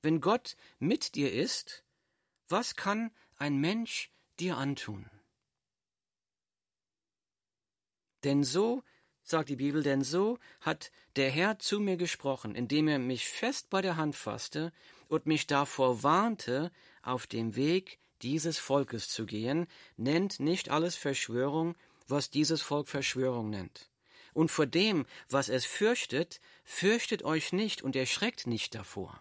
Wenn 0.00 0.22
Gott 0.22 0.56
mit 0.78 1.16
dir 1.16 1.30
ist, 1.30 1.84
was 2.48 2.76
kann 2.76 3.10
ein 3.36 3.58
Mensch 3.58 4.10
dir 4.40 4.56
antun? 4.56 5.10
Denn 8.24 8.42
so 8.42 8.82
sagt 9.22 9.50
die 9.50 9.56
Bibel, 9.56 9.82
denn 9.82 10.02
so 10.02 10.38
hat 10.62 10.90
der 11.16 11.30
Herr 11.30 11.58
zu 11.58 11.78
mir 11.78 11.98
gesprochen, 11.98 12.54
indem 12.54 12.88
er 12.88 12.98
mich 12.98 13.28
fest 13.28 13.68
bei 13.68 13.82
der 13.82 13.96
Hand 13.96 14.16
fasste 14.16 14.72
und 15.08 15.26
mich 15.26 15.46
davor 15.46 16.02
warnte, 16.02 16.72
auf 17.02 17.26
dem 17.26 17.54
Weg 17.54 17.98
dieses 18.22 18.58
Volkes 18.58 19.08
zu 19.08 19.26
gehen, 19.26 19.66
nennt 19.96 20.40
nicht 20.40 20.70
alles 20.70 20.96
Verschwörung, 20.96 21.76
was 22.06 22.30
dieses 22.30 22.62
Volk 22.62 22.88
Verschwörung 22.88 23.50
nennt. 23.50 23.90
Und 24.34 24.50
vor 24.50 24.66
dem, 24.66 25.06
was 25.28 25.48
es 25.48 25.64
fürchtet, 25.64 26.40
fürchtet 26.64 27.22
euch 27.22 27.52
nicht 27.52 27.82
und 27.82 27.96
erschreckt 27.96 28.46
nicht 28.46 28.74
davor. 28.74 29.20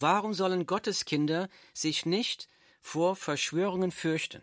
Warum 0.00 0.34
sollen 0.34 0.66
Gottes 0.66 1.04
Kinder 1.04 1.48
sich 1.72 2.06
nicht 2.06 2.48
vor 2.80 3.16
Verschwörungen 3.16 3.90
fürchten? 3.90 4.42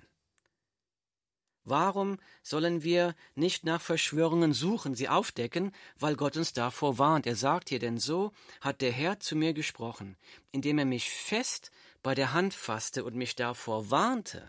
Warum 1.67 2.19
sollen 2.43 2.83
wir 2.83 3.15
nicht 3.33 3.63
nach 3.63 3.81
Verschwörungen 3.81 4.53
suchen, 4.53 4.93
sie 4.93 5.09
aufdecken, 5.09 5.71
weil 5.97 6.15
Gott 6.15 6.37
uns 6.37 6.53
davor 6.53 6.99
warnt? 6.99 7.25
Er 7.25 7.35
sagt 7.35 7.69
hier, 7.69 7.79
denn 7.79 7.97
so 7.97 8.33
hat 8.61 8.81
der 8.81 8.91
Herr 8.91 9.19
zu 9.19 9.35
mir 9.35 9.53
gesprochen, 9.53 10.15
indem 10.51 10.77
er 10.77 10.85
mich 10.85 11.09
fest 11.09 11.71
bei 12.05 12.13
der 12.13 12.33
Hand 12.33 12.53
fasste 12.53 13.03
und 13.03 13.15
mich 13.15 13.35
davor 13.35 13.89
warnte, 13.89 14.47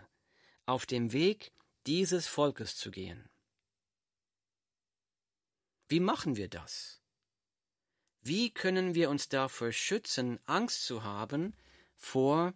auf 0.67 0.85
dem 0.85 1.11
Weg 1.11 1.51
dieses 1.87 2.27
Volkes 2.27 2.77
zu 2.77 2.91
gehen. 2.91 3.27
Wie 5.87 5.99
machen 5.99 6.35
wir 6.35 6.49
das? 6.49 7.01
Wie 8.21 8.51
können 8.51 8.93
wir 8.93 9.09
uns 9.09 9.27
davor 9.27 9.71
schützen, 9.71 10.39
Angst 10.45 10.85
zu 10.85 11.03
haben 11.03 11.55
vor 11.95 12.53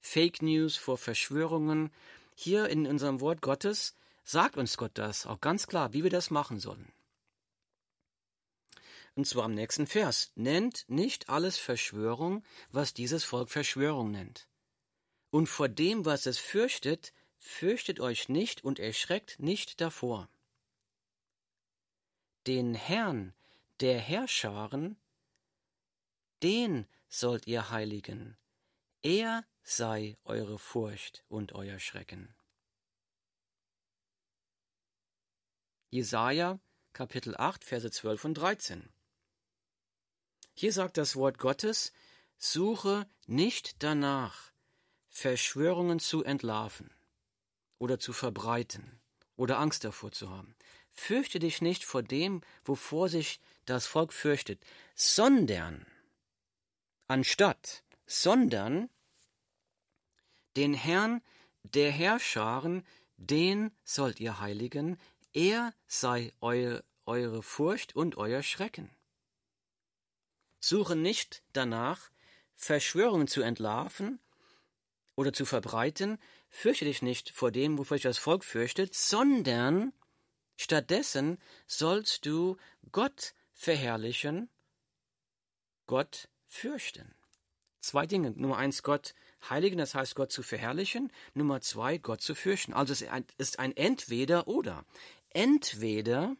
Fake 0.00 0.42
News, 0.42 0.76
vor 0.76 0.98
Verschwörungen, 0.98 1.90
hier 2.34 2.68
in 2.68 2.86
unserem 2.86 3.22
Wort 3.22 3.40
Gottes 3.40 3.96
sagt 4.22 4.58
uns 4.58 4.76
Gott 4.76 4.92
das 4.98 5.24
auch 5.24 5.40
ganz 5.40 5.66
klar, 5.66 5.94
wie 5.94 6.02
wir 6.02 6.10
das 6.10 6.28
machen 6.30 6.58
sollen. 6.60 6.92
Und 9.20 9.26
zwar 9.26 9.44
am 9.44 9.54
nächsten 9.54 9.86
Vers. 9.86 10.32
Nennt 10.34 10.88
nicht 10.88 11.28
alles 11.28 11.58
Verschwörung, 11.58 12.42
was 12.70 12.94
dieses 12.94 13.22
Volk 13.22 13.50
Verschwörung 13.50 14.10
nennt. 14.10 14.48
Und 15.28 15.46
vor 15.46 15.68
dem, 15.68 16.06
was 16.06 16.24
es 16.24 16.38
fürchtet, 16.38 17.12
fürchtet 17.36 18.00
euch 18.00 18.30
nicht 18.30 18.64
und 18.64 18.78
erschreckt 18.78 19.38
nicht 19.38 19.82
davor. 19.82 20.30
Den 22.46 22.74
Herrn 22.74 23.34
der 23.80 23.98
Herrscharen, 23.98 24.96
den 26.42 26.86
sollt 27.10 27.46
ihr 27.46 27.68
heiligen. 27.68 28.38
Er 29.02 29.44
sei 29.62 30.16
eure 30.24 30.58
Furcht 30.58 31.24
und 31.28 31.52
euer 31.52 31.78
Schrecken. 31.78 32.34
Jesaja, 35.90 36.58
Kapitel 36.94 37.36
8, 37.36 37.64
Verse 37.66 37.90
12 37.90 38.24
und 38.24 38.34
13. 38.34 38.90
Hier 40.54 40.72
sagt 40.72 40.96
das 40.96 41.16
Wort 41.16 41.38
Gottes, 41.38 41.92
suche 42.38 43.06
nicht 43.26 43.82
danach, 43.82 44.52
Verschwörungen 45.08 45.98
zu 45.98 46.22
entlarven 46.24 46.90
oder 47.78 47.98
zu 47.98 48.12
verbreiten 48.12 49.00
oder 49.36 49.58
Angst 49.58 49.84
davor 49.84 50.12
zu 50.12 50.30
haben. 50.30 50.54
Fürchte 50.92 51.38
dich 51.38 51.62
nicht 51.62 51.84
vor 51.84 52.02
dem, 52.02 52.42
wovor 52.64 53.08
sich 53.08 53.40
das 53.64 53.86
Volk 53.86 54.12
fürchtet, 54.12 54.62
sondern 54.94 55.86
anstatt, 57.06 57.82
sondern 58.06 58.88
den 60.56 60.74
Herrn 60.74 61.22
der 61.62 61.90
Herrscharen, 61.90 62.84
den 63.16 63.70
sollt 63.84 64.20
ihr 64.20 64.40
heiligen, 64.40 64.98
er 65.32 65.72
sei 65.86 66.32
eu, 66.40 66.80
eure 67.06 67.42
Furcht 67.42 67.94
und 67.94 68.16
euer 68.16 68.42
Schrecken. 68.42 68.90
Suche 70.60 70.94
nicht 70.94 71.42
danach, 71.52 72.10
Verschwörungen 72.54 73.26
zu 73.26 73.42
entlarven 73.42 74.20
oder 75.16 75.32
zu 75.32 75.44
verbreiten, 75.46 76.18
fürchte 76.50 76.84
dich 76.84 77.02
nicht 77.02 77.30
vor 77.30 77.50
dem, 77.50 77.78
wovor 77.78 77.96
sich 77.96 78.02
das 78.02 78.18
Volk 78.18 78.44
fürchtet, 78.44 78.94
sondern 78.94 79.92
stattdessen 80.56 81.38
sollst 81.66 82.26
du 82.26 82.58
Gott 82.92 83.34
verherrlichen, 83.54 84.50
Gott 85.86 86.28
fürchten. 86.46 87.14
Zwei 87.80 88.06
Dinge. 88.06 88.32
Nummer 88.32 88.58
eins, 88.58 88.82
Gott 88.82 89.14
heiligen, 89.48 89.78
das 89.78 89.94
heißt 89.94 90.14
Gott 90.14 90.30
zu 90.30 90.42
verherrlichen. 90.42 91.10
Nummer 91.34 91.62
zwei, 91.62 91.96
Gott 91.96 92.20
zu 92.20 92.34
fürchten. 92.34 92.74
Also 92.74 92.92
es 92.92 93.04
ist 93.38 93.58
ein 93.58 93.76
Entweder 93.76 94.46
oder. 94.48 94.84
Entweder 95.30 96.36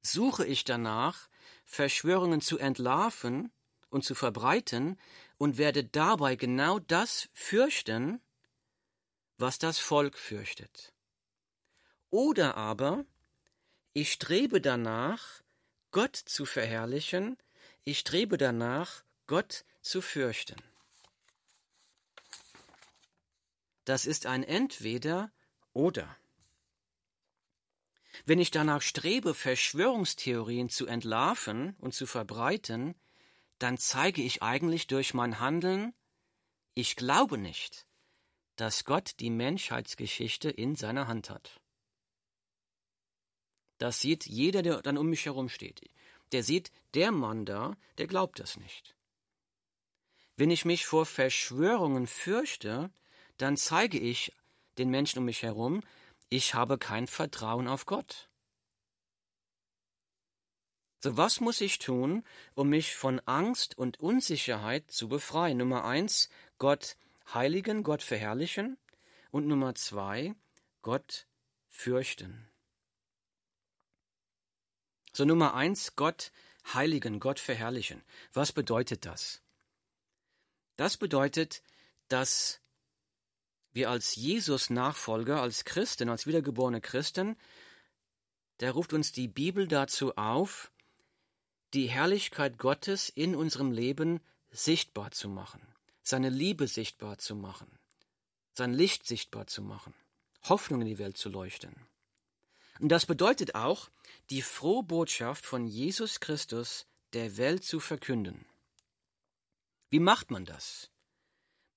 suche 0.00 0.46
ich 0.46 0.64
danach, 0.64 1.28
Verschwörungen 1.66 2.40
zu 2.40 2.58
entlarven 2.58 3.52
und 3.90 4.04
zu 4.04 4.14
verbreiten 4.14 4.98
und 5.36 5.58
werde 5.58 5.84
dabei 5.84 6.36
genau 6.36 6.78
das 6.78 7.28
fürchten, 7.34 8.22
was 9.36 9.58
das 9.58 9.78
Volk 9.78 10.16
fürchtet. 10.16 10.94
Oder 12.08 12.56
aber 12.56 13.04
ich 13.92 14.12
strebe 14.12 14.60
danach, 14.60 15.42
Gott 15.90 16.16
zu 16.16 16.46
verherrlichen, 16.46 17.36
ich 17.84 17.98
strebe 17.98 18.38
danach, 18.38 19.02
Gott 19.26 19.64
zu 19.82 20.00
fürchten. 20.00 20.62
Das 23.84 24.06
ist 24.06 24.26
ein 24.26 24.42
Entweder 24.42 25.30
oder. 25.72 26.16
Wenn 28.24 28.38
ich 28.38 28.50
danach 28.50 28.82
strebe, 28.82 29.34
Verschwörungstheorien 29.34 30.68
zu 30.68 30.86
entlarven 30.86 31.76
und 31.78 31.94
zu 31.94 32.06
verbreiten, 32.06 32.94
dann 33.58 33.78
zeige 33.78 34.22
ich 34.22 34.42
eigentlich 34.42 34.86
durch 34.86 35.14
mein 35.14 35.40
Handeln, 35.40 35.94
ich 36.74 36.96
glaube 36.96 37.38
nicht, 37.38 37.86
dass 38.56 38.84
Gott 38.84 39.14
die 39.20 39.30
Menschheitsgeschichte 39.30 40.50
in 40.50 40.76
seiner 40.76 41.08
Hand 41.08 41.30
hat. 41.30 41.60
Das 43.78 44.00
sieht 44.00 44.26
jeder, 44.26 44.62
der 44.62 44.82
dann 44.82 44.98
um 44.98 45.08
mich 45.08 45.26
herum 45.26 45.48
steht. 45.48 45.80
Der 46.32 46.42
sieht, 46.42 46.72
der 46.94 47.12
Mann 47.12 47.44
da, 47.44 47.76
der 47.98 48.06
glaubt 48.06 48.38
das 48.38 48.56
nicht. 48.56 48.96
Wenn 50.36 50.50
ich 50.50 50.64
mich 50.64 50.86
vor 50.86 51.06
Verschwörungen 51.06 52.06
fürchte, 52.06 52.90
dann 53.38 53.56
zeige 53.56 53.98
ich 53.98 54.32
den 54.78 54.90
Menschen 54.90 55.20
um 55.20 55.24
mich 55.24 55.42
herum, 55.42 55.82
ich 56.28 56.54
habe 56.54 56.78
kein 56.78 57.06
Vertrauen 57.06 57.68
auf 57.68 57.86
Gott. 57.86 58.28
So, 61.02 61.16
was 61.16 61.40
muss 61.40 61.60
ich 61.60 61.78
tun, 61.78 62.24
um 62.54 62.68
mich 62.70 62.96
von 62.96 63.20
Angst 63.26 63.78
und 63.78 64.00
Unsicherheit 64.00 64.90
zu 64.90 65.08
befreien? 65.08 65.58
Nummer 65.58 65.84
eins, 65.84 66.30
Gott 66.58 66.96
heiligen, 67.32 67.82
Gott 67.82 68.02
verherrlichen. 68.02 68.78
Und 69.30 69.46
Nummer 69.46 69.74
zwei, 69.74 70.34
Gott 70.82 71.26
fürchten. 71.68 72.48
So 75.12 75.24
Nummer 75.24 75.54
eins, 75.54 75.94
Gott 75.96 76.32
heiligen, 76.74 77.20
Gott 77.20 77.38
verherrlichen. 77.40 78.02
Was 78.32 78.52
bedeutet 78.52 79.04
das? 79.04 79.42
Das 80.76 80.96
bedeutet, 80.96 81.62
dass 82.08 82.60
wir 83.76 83.90
als 83.90 84.16
Jesus-Nachfolger, 84.16 85.40
als 85.40 85.64
Christen, 85.64 86.08
als 86.08 86.26
wiedergeborene 86.26 86.80
Christen, 86.80 87.36
da 88.58 88.70
ruft 88.70 88.92
uns 88.92 89.12
die 89.12 89.28
Bibel 89.28 89.68
dazu 89.68 90.16
auf, 90.16 90.72
die 91.74 91.86
Herrlichkeit 91.86 92.58
Gottes 92.58 93.10
in 93.10 93.36
unserem 93.36 93.70
Leben 93.70 94.20
sichtbar 94.50 95.10
zu 95.10 95.28
machen, 95.28 95.60
seine 96.02 96.30
Liebe 96.30 96.66
sichtbar 96.66 97.18
zu 97.18 97.36
machen, 97.36 97.70
sein 98.54 98.72
Licht 98.72 99.06
sichtbar 99.06 99.46
zu 99.46 99.62
machen, 99.62 99.92
Hoffnung 100.44 100.80
in 100.80 100.86
die 100.86 100.98
Welt 100.98 101.18
zu 101.18 101.28
leuchten. 101.28 101.74
Und 102.80 102.88
das 102.88 103.06
bedeutet 103.06 103.54
auch, 103.54 103.90
die 104.30 104.42
frohe 104.42 104.82
Botschaft 104.82 105.44
von 105.44 105.66
Jesus 105.66 106.20
Christus 106.20 106.86
der 107.12 107.36
Welt 107.36 107.64
zu 107.64 107.80
verkünden. 107.80 108.46
Wie 109.90 110.00
macht 110.00 110.30
man 110.30 110.44
das? 110.44 110.90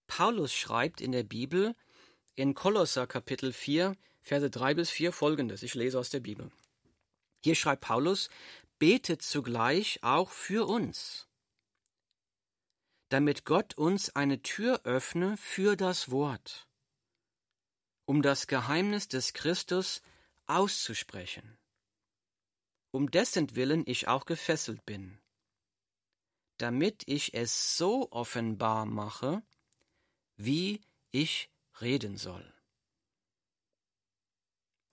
Paulus 0.07 0.53
schreibt 0.53 1.01
in 1.01 1.11
der 1.11 1.23
Bibel 1.23 1.75
in 2.39 2.53
Kolosser 2.53 3.05
Kapitel 3.05 3.51
4, 3.51 3.98
Verse 4.22 4.50
3 4.50 4.74
bis 4.74 4.89
4 4.89 5.12
folgendes. 5.12 5.62
Ich 5.62 5.75
lese 5.75 6.00
aus 6.00 6.10
der 6.10 6.22
Bibel. 6.22 6.50
Hier 7.43 7.53
schreibt 7.53 7.81
Paulus, 7.81 8.29
betet 8.79 9.22
zugleich 9.22 10.00
auch 10.03 10.31
für 10.31 10.65
uns, 10.65 11.27
damit 13.10 13.43
Gott 13.43 13.77
uns 13.77 14.15
eine 14.15 14.41
Tür 14.41 14.79
öffne 14.86 15.36
für 15.36 15.75
das 15.75 16.12
Wort, 16.12 16.69
um 18.05 18.22
das 18.22 18.48
Geheimnis 18.48 19.10
des 19.10 19.34
Christus 19.34 20.01
auszusprechen, 20.46 21.58
um 22.91 23.12
dessen 23.12 23.53
Willen 23.58 23.84
ich 23.86 24.08
auch 24.08 24.24
gefesselt 24.24 24.86
bin, 24.86 25.19
damit 26.55 27.03
ich 27.05 27.34
es 27.34 27.75
so 27.75 28.10
offenbar 28.13 28.86
mache, 28.86 29.43
wie 30.38 30.79
ich 31.12 31.50
reden 31.81 32.17
soll. 32.17 32.53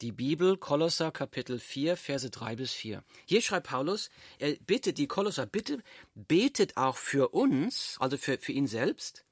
Die 0.02 0.12
Bibel, 0.12 0.58
Kolosser 0.58 1.10
Kapitel 1.10 1.58
4, 1.58 1.96
Verse 1.96 2.28
3 2.28 2.56
bis 2.56 2.72
4. 2.72 3.02
Hier 3.24 3.40
schreibt 3.40 3.68
Paulus, 3.68 4.10
er 4.38 4.54
bittet 4.56 4.98
die 4.98 5.06
Kolosser, 5.06 5.46
bitte 5.46 5.82
betet 6.14 6.76
auch 6.76 6.98
für 6.98 7.30
uns, 7.30 7.96
also 7.98 8.18
für, 8.18 8.38
für 8.38 8.52
ihn 8.52 8.66
selbst, 8.66 9.24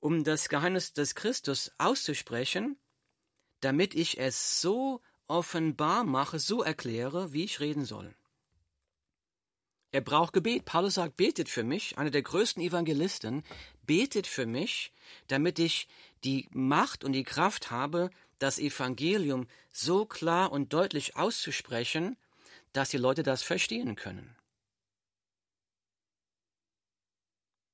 um 0.00 0.24
das 0.24 0.50
Geheimnis 0.50 0.92
des 0.92 1.14
Christus 1.14 1.72
auszusprechen, 1.78 2.78
damit 3.60 3.94
ich 3.94 4.18
es 4.18 4.60
so 4.60 5.00
offenbar 5.26 6.04
mache, 6.04 6.38
so 6.38 6.62
erkläre, 6.62 7.32
wie 7.32 7.44
ich 7.44 7.60
reden 7.60 7.86
soll. 7.86 8.14
Er 9.92 10.02
braucht 10.02 10.34
Gebet. 10.34 10.66
Paulus 10.66 10.94
sagt, 10.94 11.16
betet 11.16 11.48
für 11.48 11.62
mich, 11.62 11.96
einer 11.96 12.10
der 12.10 12.20
größten 12.20 12.62
Evangelisten, 12.62 13.44
betet 13.86 14.26
für 14.26 14.46
mich, 14.46 14.92
damit 15.28 15.58
ich 15.58 15.88
die 16.24 16.48
Macht 16.50 17.04
und 17.04 17.12
die 17.12 17.24
Kraft 17.24 17.70
habe, 17.70 18.10
das 18.38 18.58
Evangelium 18.58 19.46
so 19.72 20.04
klar 20.04 20.52
und 20.52 20.72
deutlich 20.72 21.16
auszusprechen, 21.16 22.16
dass 22.72 22.90
die 22.90 22.98
Leute 22.98 23.22
das 23.22 23.42
verstehen 23.42 23.96
können. 23.96 24.36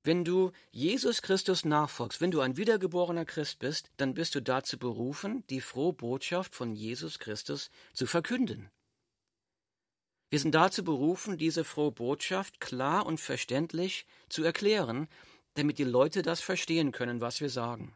Wenn 0.05 0.25
du 0.25 0.51
Jesus 0.71 1.21
Christus 1.21 1.63
nachfolgst, 1.63 2.19
wenn 2.19 2.31
du 2.31 2.41
ein 2.41 2.57
wiedergeborener 2.57 3.23
Christ 3.23 3.59
bist, 3.59 3.89
dann 3.95 4.13
bist 4.13 4.35
du 4.35 4.41
dazu 4.41 4.77
berufen, 4.77 5.45
die 5.49 5.61
frohe 5.61 5.93
Botschaft 5.93 6.55
von 6.55 6.75
Jesus 6.75 7.19
Christus 7.19 7.71
zu 7.93 8.05
verkünden. 8.05 8.69
Wir 10.29 10.39
sind 10.39 10.55
dazu 10.55 10.83
berufen, 10.83 11.37
diese 11.37 11.63
frohe 11.63 11.91
Botschaft 11.91 12.59
klar 12.59 13.05
und 13.05 13.21
verständlich 13.21 14.05
zu 14.27 14.43
erklären, 14.43 15.07
damit 15.55 15.77
die 15.77 15.83
Leute 15.83 16.21
das 16.21 16.41
verstehen 16.41 16.91
können, 16.91 17.21
was 17.21 17.41
wir 17.41 17.49
sagen. 17.49 17.95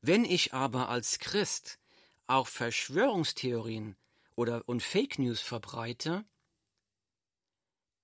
Wenn 0.00 0.24
ich 0.24 0.54
aber 0.54 0.88
als 0.88 1.18
Christ 1.18 1.78
auch 2.26 2.46
Verschwörungstheorien 2.46 3.96
oder 4.36 4.62
und 4.68 4.82
Fake 4.82 5.18
News 5.18 5.40
verbreite, 5.40 6.24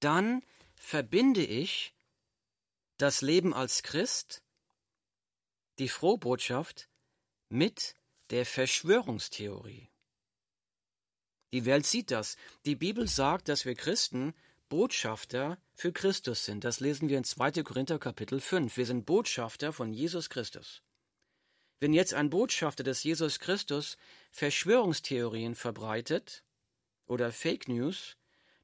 dann 0.00 0.42
verbinde 0.74 1.44
ich 1.44 1.94
das 2.96 3.20
Leben 3.20 3.54
als 3.54 3.82
Christ, 3.82 4.42
die 5.78 5.88
Frohbotschaft, 5.88 6.88
mit 7.48 7.94
der 8.30 8.46
Verschwörungstheorie. 8.46 9.88
Die 11.52 11.64
Welt 11.66 11.86
sieht 11.86 12.10
das. 12.10 12.36
Die 12.64 12.74
Bibel 12.74 13.06
sagt, 13.06 13.48
dass 13.48 13.64
wir 13.64 13.76
Christen 13.76 14.34
Botschafter 14.68 15.58
für 15.74 15.92
Christus 15.92 16.44
sind. 16.44 16.64
Das 16.64 16.80
lesen 16.80 17.08
wir 17.08 17.18
in 17.18 17.24
2. 17.24 17.62
Korinther 17.62 17.98
Kapitel 17.98 18.40
5. 18.40 18.76
Wir 18.76 18.86
sind 18.86 19.04
Botschafter 19.06 19.72
von 19.72 19.92
Jesus 19.92 20.30
Christus. 20.30 20.82
Wenn 21.80 21.92
jetzt 21.92 22.14
ein 22.14 22.30
Botschafter 22.30 22.82
des 22.82 23.02
Jesus 23.02 23.40
Christus 23.40 23.98
Verschwörungstheorien 24.30 25.54
verbreitet 25.54 26.42
oder 27.06 27.30
Fake 27.30 27.68
News, 27.68 28.16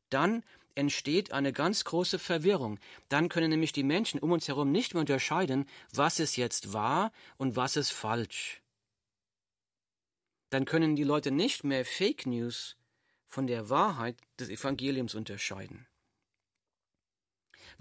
dann 0.09 0.43
entsteht 0.75 1.33
eine 1.33 1.53
ganz 1.53 1.85
große 1.85 2.19
Verwirrung. 2.19 2.79
Dann 3.09 3.29
können 3.29 3.51
nämlich 3.51 3.73
die 3.73 3.83
Menschen 3.83 4.21
um 4.21 4.33
uns 4.33 4.49
herum 4.49 4.73
nicht 4.73 4.95
mehr 4.95 5.03
unterscheiden, 5.03 5.69
was 5.93 6.19
ist 6.19 6.37
jetzt 6.37 6.73
wahr 6.73 7.13
und 7.37 7.57
was 7.57 7.77
ist 7.77 7.91
falsch. 7.91 8.63
Dann 10.49 10.65
können 10.65 10.97
die 10.97 11.05
Leute 11.05 11.31
nicht 11.31 11.63
mehr 11.63 11.85
Fake 11.85 12.25
News 12.25 12.77
von 13.27 13.47
der 13.47 13.69
Wahrheit 13.69 14.17
des 14.39 14.49
Evangeliums 14.49 15.15
unterscheiden. 15.15 15.87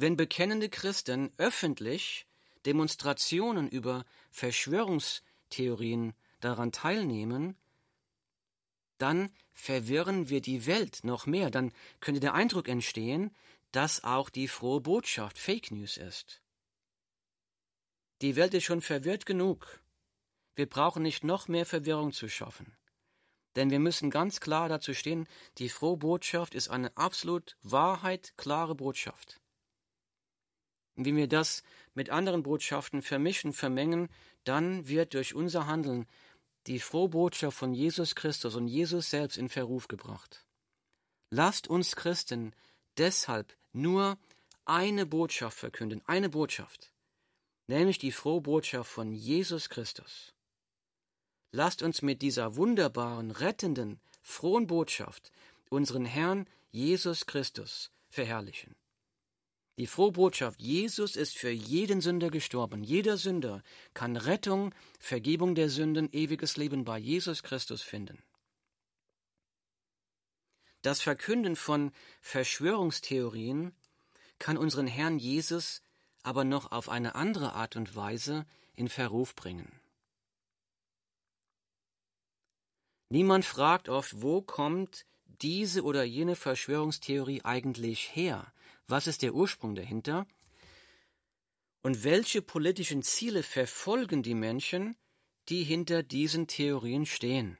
Wenn 0.02 0.16
bekennende 0.16 0.70
Christen 0.70 1.30
öffentlich 1.36 2.26
Demonstrationen 2.66 3.68
über 3.68 4.06
Verschwörungstheorien 4.32 6.14
daran 6.40 6.72
teilnehmen, 6.72 7.58
dann 8.98 9.30
verwirren 9.52 10.30
wir 10.30 10.40
die 10.40 10.66
Welt 10.66 11.02
noch 11.04 11.26
mehr, 11.26 11.52
dann 11.52 11.74
könnte 12.00 12.22
der 12.22 12.34
Eindruck 12.34 12.70
entstehen, 12.70 13.36
dass 13.74 14.06
auch 14.06 14.30
die 14.30 14.48
frohe 14.48 14.80
Botschaft 14.80 15.38
Fake 15.38 15.70
News 15.70 15.98
ist. 15.98 16.42
Die 18.22 18.38
Welt 18.38 18.54
ist 18.54 18.64
schon 18.64 18.82
verwirrt 18.82 19.26
genug. 19.26 19.82
Wir 20.56 20.70
brauchen 20.70 21.04
nicht 21.04 21.26
noch 21.26 21.50
mehr 21.50 21.66
Verwirrung 21.66 22.14
zu 22.14 22.30
schaffen. 22.30 22.74
Denn 23.58 23.70
wir 23.70 23.80
müssen 23.80 24.12
ganz 24.12 24.40
klar 24.40 24.70
dazu 24.70 24.94
stehen, 24.94 25.28
die 25.58 25.68
frohe 25.68 25.98
Botschaft 25.98 26.56
ist 26.56 26.70
eine 26.70 26.96
absolut 26.96 27.58
Wahrheit 27.64 28.32
klare 28.38 28.76
Botschaft. 28.76 29.39
Und 31.00 31.06
wenn 31.06 31.16
wir 31.16 31.30
das 31.30 31.64
mit 31.94 32.10
anderen 32.10 32.44
Botschaften 32.44 33.02
vermischen, 33.02 33.54
vermengen, 33.54 34.10
dann 34.44 34.90
wird 34.90 35.14
durch 35.14 35.34
unser 35.34 35.66
Handeln 35.66 36.06
die 36.68 36.78
frohe 36.78 37.08
Botschaft 37.08 37.58
von 37.58 37.74
Jesus 37.74 38.16
Christus 38.16 38.54
und 38.56 38.68
Jesus 38.68 39.10
selbst 39.10 39.38
in 39.38 39.48
Verruf 39.48 39.88
gebracht. 39.88 40.46
Lasst 41.30 41.70
uns 41.70 41.96
Christen 41.96 42.54
deshalb 42.98 43.56
nur 43.72 44.18
eine 44.66 45.06
Botschaft 45.06 45.58
verkünden, 45.58 46.02
eine 46.06 46.28
Botschaft, 46.28 46.92
nämlich 47.68 47.98
die 47.98 48.12
frohe 48.12 48.42
Botschaft 48.42 48.92
von 48.92 49.14
Jesus 49.14 49.70
Christus. 49.70 50.34
Lasst 51.54 51.82
uns 51.82 52.02
mit 52.02 52.22
dieser 52.22 52.58
wunderbaren, 52.58 53.32
rettenden, 53.32 54.02
frohen 54.22 54.68
Botschaft 54.68 55.32
unseren 55.70 56.04
Herrn 56.04 56.46
Jesus 56.72 57.26
Christus 57.26 57.90
verherrlichen. 58.10 58.76
Die 59.80 59.88
frohe 59.88 60.12
Botschaft, 60.12 60.62
Jesus 60.62 61.16
ist 61.16 61.38
für 61.38 61.52
jeden 61.52 62.02
Sünder 62.02 62.30
gestorben. 62.30 62.84
Jeder 62.84 63.16
Sünder 63.16 63.64
kann 63.94 64.18
Rettung, 64.18 64.76
Vergebung 65.00 65.56
der 65.56 65.70
Sünden, 65.70 66.12
ewiges 66.12 66.58
Leben 66.58 66.84
bei 66.84 67.00
Jesus 67.00 67.44
Christus 67.44 67.82
finden. 67.82 68.22
Das 70.82 71.00
Verkünden 71.00 71.56
von 71.56 71.94
Verschwörungstheorien 72.20 73.74
kann 74.38 74.58
unseren 74.58 74.86
Herrn 74.86 75.18
Jesus 75.18 75.82
aber 76.24 76.44
noch 76.44 76.74
auf 76.74 76.90
eine 76.90 77.16
andere 77.16 77.54
Art 77.54 77.78
und 77.78 77.96
Weise 77.96 78.46
in 78.76 78.90
Verruf 78.90 79.34
bringen. 79.34 79.80
Niemand 83.08 83.46
fragt 83.46 83.88
oft, 83.88 84.22
wo 84.22 84.42
kommt 84.42 85.06
diese 85.24 85.84
oder 85.84 86.04
jene 86.04 86.36
Verschwörungstheorie 86.36 87.46
eigentlich 87.46 88.14
her? 88.14 88.52
Was 88.90 89.06
ist 89.06 89.22
der 89.22 89.36
Ursprung 89.36 89.76
dahinter? 89.76 90.26
Und 91.84 92.04
welche 92.04 92.42
politischen 92.42 93.04
Ziele 93.04 93.44
verfolgen 93.44 94.24
die 94.24 94.34
Menschen, 94.34 94.98
die 95.48 95.64
hinter 95.64 96.02
diesen 96.02 96.48
Theorien 96.48 97.06
stehen? 97.06 97.60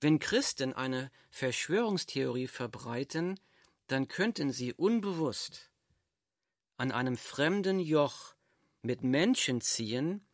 Wenn 0.00 0.20
Christen 0.20 0.72
eine 0.72 1.10
Verschwörungstheorie 1.30 2.46
verbreiten, 2.46 3.40
dann 3.88 4.06
könnten 4.06 4.52
sie 4.52 4.72
unbewusst 4.72 5.72
an 6.76 6.92
einem 6.92 7.16
fremden 7.16 7.80
Joch 7.80 8.36
mit 8.82 9.02
Menschen 9.02 9.60
ziehen, 9.60 10.24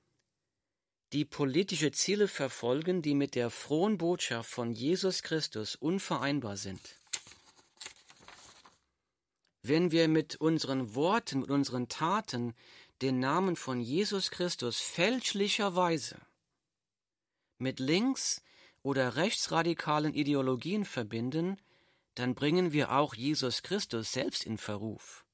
die 1.14 1.24
politische 1.24 1.90
Ziele 1.90 2.28
verfolgen, 2.28 3.00
die 3.00 3.14
mit 3.14 3.34
der 3.34 3.48
frohen 3.48 3.96
Botschaft 3.96 4.50
von 4.50 4.72
Jesus 4.72 5.22
Christus 5.22 5.74
unvereinbar 5.74 6.58
sind. 6.58 6.99
Wenn 9.62 9.90
wir 9.90 10.08
mit 10.08 10.36
unseren 10.36 10.94
Worten, 10.94 11.40
mit 11.40 11.50
unseren 11.50 11.88
Taten 11.88 12.54
den 13.02 13.18
Namen 13.18 13.56
von 13.56 13.80
Jesus 13.80 14.30
Christus 14.30 14.80
fälschlicherweise 14.80 16.20
mit 17.58 17.78
links- 17.78 18.42
oder 18.82 19.16
rechtsradikalen 19.16 20.14
Ideologien 20.14 20.84
verbinden, 20.84 21.58
dann 22.14 22.34
bringen 22.34 22.72
wir 22.72 22.92
auch 22.92 23.14
Jesus 23.14 23.62
Christus 23.62 24.12
selbst 24.12 24.44
in 24.44 24.56
Verruf. 24.56 25.24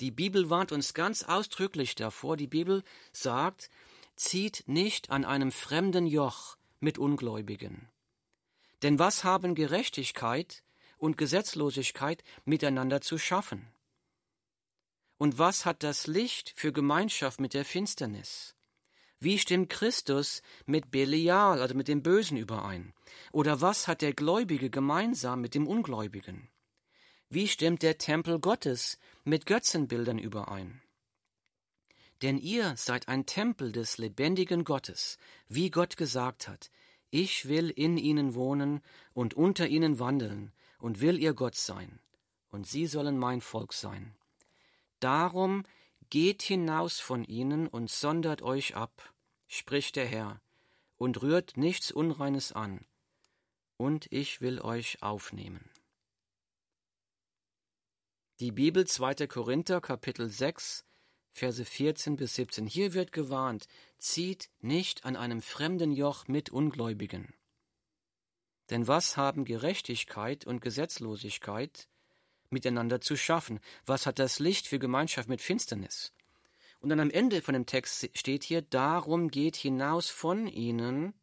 Die 0.00 0.10
Bibel 0.10 0.50
warnt 0.50 0.72
uns 0.72 0.92
ganz 0.92 1.22
ausdrücklich 1.22 1.94
davor, 1.94 2.36
die 2.36 2.48
Bibel 2.48 2.82
sagt, 3.12 3.70
zieht 4.16 4.64
nicht 4.66 5.10
an 5.10 5.24
einem 5.24 5.52
fremden 5.52 6.06
Joch 6.06 6.56
mit 6.80 6.98
Ungläubigen. 6.98 7.88
Denn 8.82 8.98
was 8.98 9.22
haben 9.22 9.54
Gerechtigkeit 9.54 10.63
und 11.04 11.18
Gesetzlosigkeit 11.18 12.24
miteinander 12.44 13.00
zu 13.00 13.18
schaffen. 13.18 13.68
Und 15.18 15.38
was 15.38 15.66
hat 15.66 15.82
das 15.82 16.06
Licht 16.06 16.52
für 16.56 16.72
Gemeinschaft 16.72 17.40
mit 17.40 17.54
der 17.54 17.64
Finsternis? 17.64 18.56
Wie 19.20 19.38
stimmt 19.38 19.68
Christus 19.68 20.42
mit 20.66 20.90
Belial, 20.90 21.60
also 21.60 21.74
mit 21.74 21.88
dem 21.88 22.02
Bösen 22.02 22.36
überein? 22.36 22.94
Oder 23.32 23.60
was 23.60 23.86
hat 23.86 24.02
der 24.02 24.12
Gläubige 24.12 24.70
gemeinsam 24.70 25.40
mit 25.40 25.54
dem 25.54 25.66
Ungläubigen? 25.66 26.48
Wie 27.28 27.48
stimmt 27.48 27.82
der 27.82 27.98
Tempel 27.98 28.40
Gottes 28.40 28.98
mit 29.24 29.46
Götzenbildern 29.46 30.18
überein? 30.18 30.82
Denn 32.22 32.38
ihr 32.38 32.76
seid 32.76 33.08
ein 33.08 33.26
Tempel 33.26 33.72
des 33.72 33.98
lebendigen 33.98 34.64
Gottes, 34.64 35.18
wie 35.48 35.70
Gott 35.70 35.96
gesagt 35.96 36.48
hat, 36.48 36.70
ich 37.10 37.48
will 37.48 37.70
in 37.70 37.96
ihnen 37.96 38.34
wohnen 38.34 38.80
und 39.12 39.34
unter 39.34 39.68
ihnen 39.68 39.98
wandeln, 40.00 40.52
und 40.84 41.00
will 41.00 41.18
ihr 41.18 41.32
Gott 41.32 41.54
sein, 41.54 41.98
und 42.50 42.66
sie 42.66 42.86
sollen 42.86 43.16
mein 43.16 43.40
Volk 43.40 43.72
sein. 43.72 44.14
Darum 45.00 45.64
geht 46.10 46.42
hinaus 46.42 47.00
von 47.00 47.24
ihnen 47.24 47.66
und 47.66 47.90
sondert 47.90 48.42
euch 48.42 48.76
ab, 48.76 49.14
spricht 49.48 49.96
der 49.96 50.04
Herr, 50.04 50.42
und 50.98 51.22
rührt 51.22 51.56
nichts 51.56 51.90
Unreines 51.90 52.52
an, 52.52 52.84
und 53.78 54.12
ich 54.12 54.42
will 54.42 54.60
euch 54.60 55.02
aufnehmen. 55.02 55.70
Die 58.40 58.52
Bibel 58.52 58.86
2. 58.86 59.26
Korinther 59.26 59.80
Kapitel 59.80 60.28
6 60.28 60.84
Verse 61.32 61.64
14 61.64 62.16
bis 62.16 62.34
17. 62.34 62.66
Hier 62.66 62.92
wird 62.92 63.10
gewarnt, 63.10 63.68
zieht 63.96 64.50
nicht 64.60 65.06
an 65.06 65.16
einem 65.16 65.40
fremden 65.40 65.92
Joch 65.92 66.28
mit 66.28 66.50
Ungläubigen. 66.50 67.32
Denn 68.70 68.88
was 68.88 69.16
haben 69.16 69.44
Gerechtigkeit 69.44 70.46
und 70.46 70.60
Gesetzlosigkeit 70.60 71.88
miteinander 72.50 73.00
zu 73.00 73.16
schaffen? 73.16 73.60
Was 73.84 74.06
hat 74.06 74.18
das 74.18 74.38
Licht 74.38 74.66
für 74.66 74.78
Gemeinschaft 74.78 75.28
mit 75.28 75.42
Finsternis? 75.42 76.12
Und 76.80 76.90
dann 76.90 77.00
am 77.00 77.10
Ende 77.10 77.42
von 77.42 77.54
dem 77.54 77.66
Text 77.66 78.10
steht 78.14 78.44
hier, 78.44 78.62
darum 78.62 79.30
geht 79.30 79.56
hinaus 79.56 80.10
von 80.10 80.46
ihnen, 80.46 81.14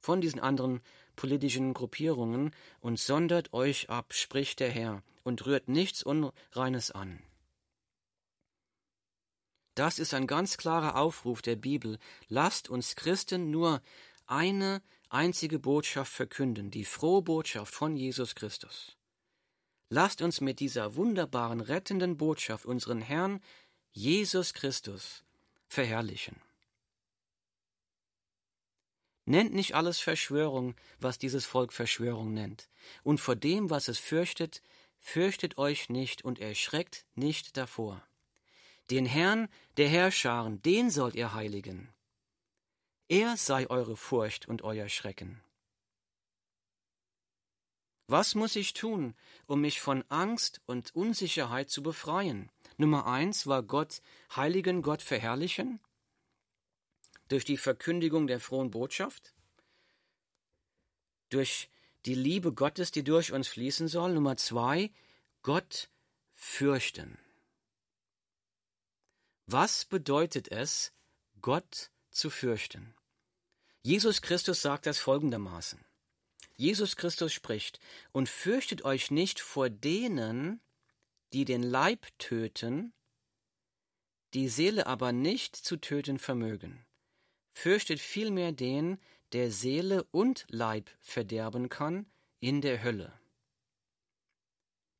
von 0.00 0.20
diesen 0.20 0.40
anderen 0.40 0.80
politischen 1.16 1.74
Gruppierungen, 1.74 2.54
und 2.80 2.98
sondert 2.98 3.52
euch 3.52 3.90
ab, 3.90 4.12
spricht 4.14 4.60
der 4.60 4.70
Herr, 4.70 5.02
und 5.22 5.44
rührt 5.44 5.68
nichts 5.68 6.02
Unreines 6.02 6.90
an. 6.90 7.22
Das 9.74 9.98
ist 9.98 10.14
ein 10.14 10.26
ganz 10.26 10.56
klarer 10.56 10.96
Aufruf 10.96 11.42
der 11.42 11.56
Bibel. 11.56 11.98
Lasst 12.28 12.70
uns 12.70 12.96
Christen 12.96 13.50
nur 13.50 13.82
eine 14.26 14.80
einzige 15.16 15.58
Botschaft 15.58 16.12
verkünden, 16.12 16.70
die 16.70 16.84
frohe 16.84 17.22
Botschaft 17.22 17.74
von 17.74 17.96
Jesus 17.96 18.34
Christus. 18.34 18.96
Lasst 19.88 20.20
uns 20.20 20.40
mit 20.40 20.60
dieser 20.60 20.94
wunderbaren 20.94 21.60
rettenden 21.60 22.16
Botschaft 22.18 22.66
unseren 22.66 23.00
Herrn 23.00 23.40
Jesus 23.92 24.52
Christus 24.52 25.24
verherrlichen. 25.68 26.36
Nennt 29.24 29.54
nicht 29.54 29.74
alles 29.74 29.98
Verschwörung, 29.98 30.76
was 31.00 31.18
dieses 31.18 31.46
Volk 31.46 31.72
Verschwörung 31.72 32.34
nennt, 32.34 32.68
und 33.02 33.18
vor 33.18 33.36
dem, 33.36 33.70
was 33.70 33.88
es 33.88 33.98
fürchtet, 33.98 34.62
fürchtet 35.00 35.56
euch 35.56 35.88
nicht 35.88 36.24
und 36.24 36.38
erschreckt 36.40 37.06
nicht 37.14 37.56
davor. 37.56 38.06
Den 38.90 39.06
Herrn 39.06 39.48
der 39.78 39.88
Herrscharen, 39.88 40.62
den 40.62 40.90
sollt 40.90 41.14
ihr 41.16 41.32
heiligen. 41.32 41.88
Er 43.08 43.36
sei 43.36 43.70
eure 43.70 43.96
Furcht 43.96 44.48
und 44.48 44.62
euer 44.62 44.88
Schrecken. 44.88 45.40
Was 48.08 48.34
muss 48.34 48.56
ich 48.56 48.72
tun, 48.72 49.14
um 49.46 49.60
mich 49.60 49.80
von 49.80 50.04
Angst 50.08 50.60
und 50.66 50.94
Unsicherheit 50.94 51.70
zu 51.70 51.82
befreien? 51.82 52.50
Nummer 52.76 53.06
eins 53.06 53.46
war 53.46 53.62
Gott 53.62 54.00
heiligen, 54.34 54.82
Gott 54.82 55.02
verherrlichen 55.02 55.80
durch 57.28 57.44
die 57.44 57.56
Verkündigung 57.56 58.26
der 58.26 58.40
frohen 58.40 58.70
Botschaft, 58.70 59.34
durch 61.28 61.70
die 62.04 62.14
Liebe 62.14 62.52
Gottes, 62.52 62.92
die 62.92 63.02
durch 63.02 63.32
uns 63.32 63.48
fließen 63.48 63.88
soll. 63.88 64.12
Nummer 64.12 64.36
zwei, 64.36 64.92
Gott 65.42 65.90
fürchten. 66.32 67.18
Was 69.46 69.84
bedeutet 69.84 70.48
es, 70.52 70.92
Gott 71.40 71.90
zu 72.10 72.30
fürchten? 72.30 72.95
Jesus 73.86 74.20
Christus 74.20 74.62
sagt 74.62 74.86
das 74.86 74.98
folgendermaßen. 74.98 75.78
Jesus 76.56 76.96
Christus 76.96 77.32
spricht, 77.32 77.78
und 78.10 78.28
fürchtet 78.28 78.84
euch 78.84 79.12
nicht 79.12 79.38
vor 79.38 79.70
denen, 79.70 80.60
die 81.32 81.44
den 81.44 81.62
Leib 81.62 82.04
töten, 82.18 82.92
die 84.34 84.48
Seele 84.48 84.88
aber 84.88 85.12
nicht 85.12 85.54
zu 85.54 85.76
töten 85.76 86.18
vermögen. 86.18 86.84
Fürchtet 87.52 88.00
vielmehr 88.00 88.50
den, 88.50 88.98
der 89.30 89.52
Seele 89.52 90.02
und 90.10 90.46
Leib 90.48 90.90
verderben 90.98 91.68
kann 91.68 92.06
in 92.40 92.62
der 92.62 92.82
Hölle. 92.82 93.12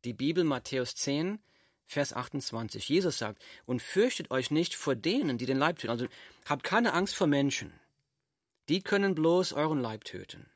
Die 0.05 0.14
Bibel 0.14 0.44
Matthäus 0.44 0.94
10, 0.94 1.40
Vers 1.87 2.12
28. 2.12 2.88
Jesus 2.88 3.18
sagt, 3.18 3.44
und 3.64 3.83
fürchtet 3.83 4.31
euch 4.31 4.53
nicht 4.53 4.77
vor 4.77 4.94
denen, 4.94 5.38
die 5.38 5.46
den 5.46 5.59
Leib 5.59 5.81
töten. 5.81 5.90
Also 5.90 6.07
habt 6.44 6.62
keine 6.62 6.92
Angst 6.92 7.16
vor 7.16 7.27
Menschen. 7.27 7.72
Die 8.69 8.83
können 8.83 9.15
bloß 9.15 9.53
euren 9.53 9.81
Leib 9.81 10.05
töten. 10.05 10.51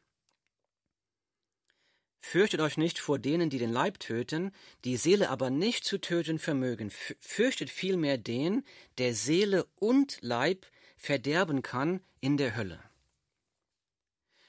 Fürchtet 2.19 2.61
euch 2.61 2.77
nicht 2.77 2.99
vor 2.99 3.19
denen, 3.19 3.51
die 3.51 3.59
den 3.59 3.73
Leib 3.73 3.99
töten, 3.99 4.53
die 4.85 4.97
Seele 4.97 5.31
aber 5.31 5.49
nicht 5.49 5.85
zu 5.85 5.99
töten 5.99 6.39
vermögen. 6.39 6.91
Fürchtet 7.19 7.71
vielmehr 7.71 8.19
den, 8.19 8.65
der 8.99 9.15
Seele 9.15 9.67
und 9.77 10.19
Leib 10.21 10.67
verderben 10.97 11.63
kann 11.63 12.01
in 12.21 12.37
der 12.37 12.57
Hölle. 12.57 12.83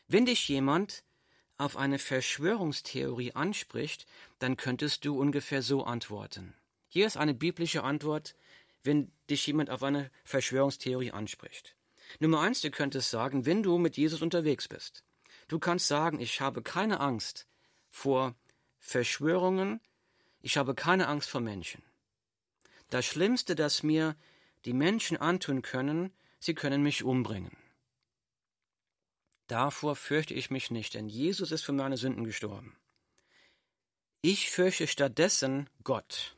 Wenn 0.08 0.26
dich 0.26 0.48
jemand 0.50 1.04
auf 1.58 1.78
eine 1.78 1.98
Verschwörungstheorie 1.98 3.34
anspricht, 3.34 4.06
dann 4.40 4.58
könntest 4.58 5.06
du 5.06 5.18
ungefähr 5.18 5.62
so 5.62 5.84
antworten. 5.84 6.54
Hier 6.90 7.08
ist 7.08 7.16
eine 7.16 7.34
biblische 7.34 7.84
Antwort, 7.84 8.36
wenn 8.84 9.12
dich 9.30 9.48
jemand 9.48 9.70
auf 9.70 9.82
eine 9.82 10.12
Verschwörungstheorie 10.26 11.12
anspricht. 11.12 11.76
Nummer 12.20 12.42
eins, 12.42 12.62
du 12.62 12.72
könntest 12.72 13.10
sagen, 13.10 13.46
wenn 13.46 13.64
du 13.64 13.78
mit 13.78 13.98
Jesus 13.98 14.22
unterwegs 14.22 14.68
bist. 14.68 15.04
Du 15.48 15.60
kannst 15.60 15.88
sagen, 15.88 16.20
ich 16.20 16.42
habe 16.42 16.62
keine 16.62 17.00
Angst 17.00 17.48
vor 17.90 18.36
Verschwörungen, 18.80 19.82
ich 20.42 20.58
habe 20.58 20.76
keine 20.76 21.08
Angst 21.08 21.30
vor 21.30 21.42
Menschen. 21.42 21.84
Das 22.90 23.06
Schlimmste, 23.06 23.56
das 23.56 23.84
mir 23.84 24.16
die 24.66 24.74
Menschen 24.74 25.18
antun 25.18 25.62
können, 25.62 26.14
sie 26.40 26.54
können 26.54 26.84
mich 26.84 27.04
umbringen. 27.04 27.56
Davor 29.48 29.96
fürchte 29.96 30.34
ich 30.34 30.50
mich 30.50 30.72
nicht, 30.72 30.94
denn 30.94 31.10
Jesus 31.10 31.52
ist 31.52 31.64
für 31.64 31.74
meine 31.74 31.98
Sünden 31.98 32.24
gestorben. 32.24 32.78
Ich 34.22 34.52
fürchte 34.52 34.88
stattdessen 34.88 35.70
Gott. 35.84 36.36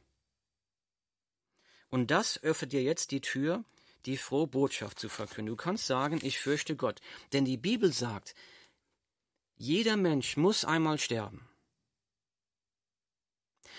Und 1.90 2.10
das 2.10 2.42
öffnet 2.42 2.74
dir 2.74 2.82
jetzt 2.82 3.12
die 3.12 3.22
Tür, 3.22 3.64
die 4.06 4.18
frohe 4.18 4.48
Botschaft 4.48 5.00
zu 5.00 5.10
verkünden. 5.10 5.48
Du 5.48 5.56
kannst 5.56 5.88
sagen, 5.88 6.20
ich 6.22 6.40
fürchte 6.40 6.76
Gott. 6.76 7.02
Denn 7.32 7.46
die 7.46 7.58
Bibel 7.58 7.92
sagt, 7.92 8.36
jeder 9.56 9.98
Mensch 9.98 10.38
muss 10.38 10.66
einmal 10.66 11.00
sterben. 11.00 11.48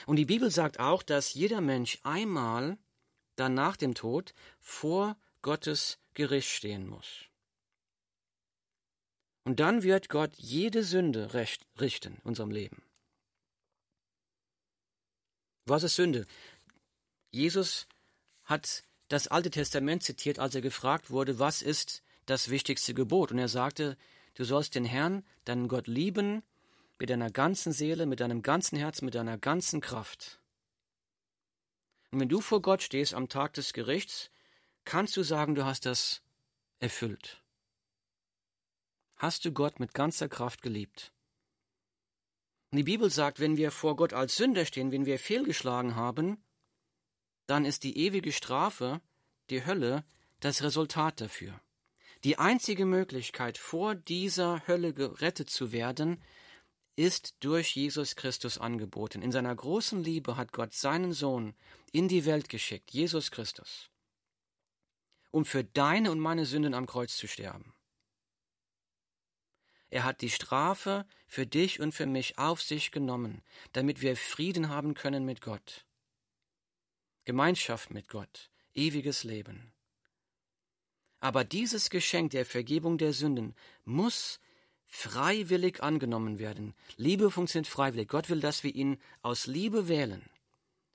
Und 0.07 0.17
die 0.17 0.25
Bibel 0.25 0.51
sagt 0.51 0.81
auch, 0.81 1.03
dass 1.03 1.35
jeder 1.35 1.61
Mensch 1.61 1.99
einmal 2.03 2.79
dann 3.37 3.55
nach 3.55 3.77
dem 3.77 3.95
Tod 3.95 4.35
vor 4.61 5.17
Gottes 5.43 5.99
Gericht 6.15 6.51
stehen 6.51 6.87
muss. 6.87 7.27
Und 9.45 9.61
dann 9.61 9.83
wird 9.83 10.09
Gott 10.09 10.35
jede 10.37 10.85
Sünde 10.85 11.35
recht 11.35 11.67
richten 11.79 12.15
in 12.15 12.21
unserem 12.23 12.51
Leben. 12.51 12.83
Was 15.67 15.83
ist 15.83 15.97
Sünde? 15.97 16.27
Jesus 17.31 17.87
hat 18.45 18.85
das 19.09 19.29
Alte 19.29 19.51
Testament 19.51 20.03
zitiert, 20.03 20.39
als 20.39 20.55
er 20.55 20.61
gefragt 20.61 21.11
wurde, 21.11 21.39
was 21.39 21.63
ist 21.63 22.03
das 22.27 22.49
wichtigste 22.49 22.95
Gebot? 22.95 23.33
Und 23.33 23.39
er 23.39 23.49
sagte, 23.49 23.97
du 24.35 24.45
sollst 24.45 24.75
den 24.75 24.85
Herrn, 24.85 25.25
deinen 25.45 25.69
Gott 25.69 25.87
lieben, 25.87 26.43
mit 26.99 27.11
deiner 27.11 27.31
ganzen 27.31 27.73
Seele, 27.73 28.07
mit 28.07 28.21
deinem 28.21 28.43
ganzen 28.43 28.79
Herz, 28.79 29.03
mit 29.03 29.15
deiner 29.15 29.37
ganzen 29.37 29.81
Kraft. 29.81 30.41
Und 32.11 32.21
wenn 32.21 32.29
du 32.29 32.41
vor 32.41 32.63
Gott 32.63 32.83
stehst 32.83 33.15
am 33.15 33.29
Tag 33.29 33.55
des 33.55 33.73
Gerichts, 33.73 34.31
kannst 34.85 35.17
du 35.17 35.23
sagen, 35.23 35.55
du 35.55 35.65
hast 35.65 35.85
das 35.87 36.23
erfüllt. 36.79 37.43
Hast 39.17 39.45
du 39.45 39.53
Gott 39.53 39.81
mit 39.81 39.95
ganzer 39.95 40.29
Kraft 40.29 40.63
geliebt? 40.63 41.13
Und 42.71 42.79
die 42.79 42.85
Bibel 42.85 43.11
sagt, 43.11 43.41
wenn 43.41 43.57
wir 43.57 43.71
vor 43.71 43.97
Gott 43.97 44.13
als 44.13 44.37
Sünder 44.37 44.65
stehen, 44.65 44.93
wenn 44.93 45.07
wir 45.07 45.19
fehlgeschlagen 45.19 45.95
haben, 45.97 46.43
dann 47.47 47.65
ist 47.65 47.85
die 47.85 47.99
ewige 47.99 48.33
Strafe, 48.33 49.01
die 49.51 49.65
Hölle, 49.65 50.05
das 50.41 50.63
Resultat 50.63 51.21
dafür. 51.21 51.61
Die 52.25 52.39
einzige 52.39 52.87
Möglichkeit, 52.87 53.59
vor 53.59 53.95
dieser 53.95 54.67
Hölle 54.67 54.95
gerettet 54.95 55.51
zu 55.51 55.73
werden, 55.73 56.23
ist 56.97 57.35
durch 57.41 57.75
Jesus 57.75 58.17
Christus 58.17 58.59
angeboten. 58.59 59.21
In 59.21 59.33
seiner 59.33 59.55
großen 59.55 60.03
Liebe 60.03 60.37
hat 60.37 60.53
Gott 60.53 60.73
seinen 60.73 61.13
Sohn 61.13 61.55
in 61.93 62.09
die 62.09 62.25
Welt 62.25 62.49
geschickt, 62.49 62.93
Jesus 62.93 63.31
Christus, 63.31 63.91
um 65.31 65.45
für 65.45 65.65
deine 65.65 66.11
und 66.11 66.21
meine 66.21 66.47
Sünden 66.47 66.75
am 66.75 66.87
Kreuz 66.87 67.17
zu 67.17 67.27
sterben. 67.27 67.75
Er 69.91 70.05
hat 70.05 70.23
die 70.23 70.31
Strafe 70.31 71.07
für 71.27 71.47
dich 71.47 71.79
und 71.81 71.93
für 71.93 72.07
mich 72.07 72.39
auf 72.39 72.63
sich 72.63 72.91
genommen, 72.91 73.43
damit 73.73 74.01
wir 74.01 74.17
Frieden 74.17 74.69
haben 74.69 74.95
können 74.95 75.25
mit 75.25 75.41
Gott. 75.41 75.85
Gemeinschaft 77.25 77.91
mit 77.91 78.09
Gott, 78.09 78.51
ewiges 78.75 79.25
Leben. 79.25 79.73
Aber 81.21 81.45
dieses 81.45 81.89
Geschenk 81.89 82.33
der 82.33 82.45
Vergebung 82.45 82.99
der 82.99 83.13
Sünden 83.13 83.55
muss 83.85 84.41
freiwillig 84.85 85.83
angenommen 85.83 86.39
werden. 86.39 86.75
Liebe 86.97 87.31
funktioniert 87.31 87.67
freiwillig. 87.67 88.09
Gott 88.09 88.29
will, 88.29 88.41
dass 88.41 88.63
wir 88.63 88.75
ihn 88.75 88.99
aus 89.23 89.47
Liebe 89.47 89.89
wählen. 89.89 90.23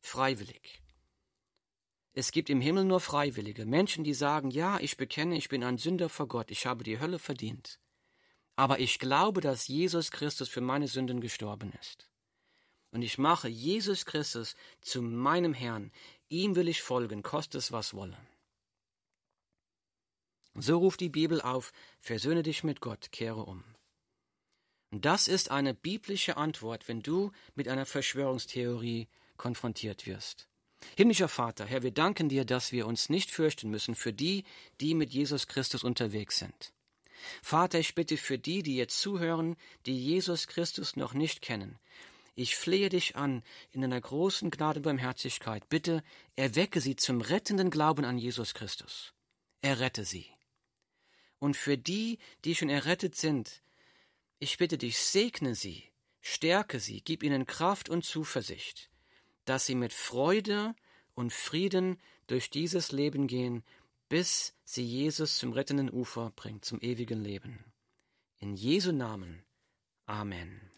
Freiwillig. 0.01 0.81
Es 2.13 2.31
gibt 2.31 2.49
im 2.49 2.61
Himmel 2.61 2.85
nur 2.85 2.99
Freiwillige, 2.99 3.65
Menschen, 3.65 4.03
die 4.03 4.13
sagen, 4.13 4.51
ja, 4.51 4.79
ich 4.79 4.97
bekenne, 4.97 5.37
ich 5.37 5.49
bin 5.49 5.63
ein 5.63 5.77
Sünder 5.77 6.09
vor 6.09 6.27
Gott, 6.27 6.51
ich 6.51 6.65
habe 6.65 6.83
die 6.83 6.99
Hölle 6.99 7.19
verdient. 7.19 7.79
Aber 8.55 8.79
ich 8.79 8.99
glaube, 8.99 9.41
dass 9.41 9.67
Jesus 9.67 10.11
Christus 10.11 10.49
für 10.49 10.61
meine 10.61 10.87
Sünden 10.87 11.21
gestorben 11.21 11.71
ist. 11.79 12.09
Und 12.91 13.03
ich 13.03 13.17
mache 13.17 13.47
Jesus 13.47 14.05
Christus 14.05 14.55
zu 14.81 15.01
meinem 15.01 15.53
Herrn. 15.53 15.91
Ihm 16.29 16.55
will 16.55 16.67
ich 16.67 16.81
folgen, 16.81 17.23
koste 17.23 17.57
es 17.57 17.71
was 17.71 17.93
wolle. 17.93 18.17
So 20.55 20.77
ruft 20.77 20.99
die 20.99 21.09
Bibel 21.09 21.41
auf, 21.41 21.71
versöhne 21.99 22.43
dich 22.43 22.63
mit 22.63 22.81
Gott, 22.81 23.11
kehre 23.11 23.43
um. 23.45 23.63
Das 24.91 25.27
ist 25.27 25.51
eine 25.51 25.73
biblische 25.73 26.37
Antwort, 26.37 26.87
wenn 26.87 27.01
du 27.01 27.31
mit 27.55 27.67
einer 27.67 27.85
Verschwörungstheorie 27.85 29.07
konfrontiert 29.37 30.07
wirst. 30.07 30.47
Himmlischer 30.95 31.27
Vater, 31.27 31.65
Herr, 31.65 31.83
wir 31.83 31.91
danken 31.91 32.29
dir, 32.29 32.45
dass 32.45 32.71
wir 32.71 32.87
uns 32.87 33.09
nicht 33.09 33.31
fürchten 33.31 33.69
müssen 33.69 33.95
für 33.95 34.13
die, 34.13 34.43
die 34.81 34.95
mit 34.95 35.11
Jesus 35.11 35.47
Christus 35.47 35.83
unterwegs 35.83 36.37
sind. 36.37 36.73
Vater, 37.41 37.79
ich 37.79 37.95
bitte 37.95 38.17
für 38.17 38.37
die, 38.37 38.63
die 38.63 38.77
jetzt 38.77 38.99
zuhören, 38.99 39.55
die 39.85 39.97
Jesus 39.97 40.47
Christus 40.47 40.95
noch 40.95 41.13
nicht 41.13 41.41
kennen, 41.41 41.77
ich 42.39 42.55
flehe 42.55 42.87
dich 42.87 43.17
an 43.17 43.43
in 43.71 43.81
deiner 43.81 43.99
großen 43.99 44.49
Gnade 44.49 44.79
und 44.79 44.83
Barmherzigkeit. 44.83 45.67
Bitte 45.67 46.03
erwecke 46.37 46.79
sie 46.79 46.95
zum 46.95 47.19
rettenden 47.19 47.69
Glauben 47.69 48.05
an 48.05 48.17
Jesus 48.17 48.53
Christus. 48.53 49.13
Errette 49.61 50.05
sie. 50.05 50.25
Und 51.39 51.57
für 51.57 51.77
die, 51.77 52.17
die 52.45 52.55
schon 52.55 52.69
errettet 52.69 53.15
sind, 53.15 53.61
ich 54.39 54.57
bitte 54.57 54.77
dich, 54.77 54.99
segne 54.99 55.53
sie, 55.53 55.83
stärke 56.21 56.79
sie, 56.79 57.01
gib 57.01 57.23
ihnen 57.23 57.45
Kraft 57.45 57.89
und 57.89 58.05
Zuversicht, 58.05 58.89
dass 59.43 59.65
sie 59.65 59.75
mit 59.75 59.91
Freude 59.91 60.75
und 61.15 61.33
Frieden 61.33 61.99
durch 62.27 62.49
dieses 62.49 62.93
Leben 62.93 63.27
gehen, 63.27 63.65
bis 64.07 64.53
sie 64.63 64.85
Jesus 64.85 65.35
zum 65.35 65.51
rettenden 65.51 65.91
Ufer 65.91 66.31
bringt, 66.37 66.63
zum 66.63 66.79
ewigen 66.79 67.21
Leben. 67.21 67.65
In 68.37 68.55
Jesu 68.55 68.93
Namen. 68.93 69.43
Amen. 70.05 70.71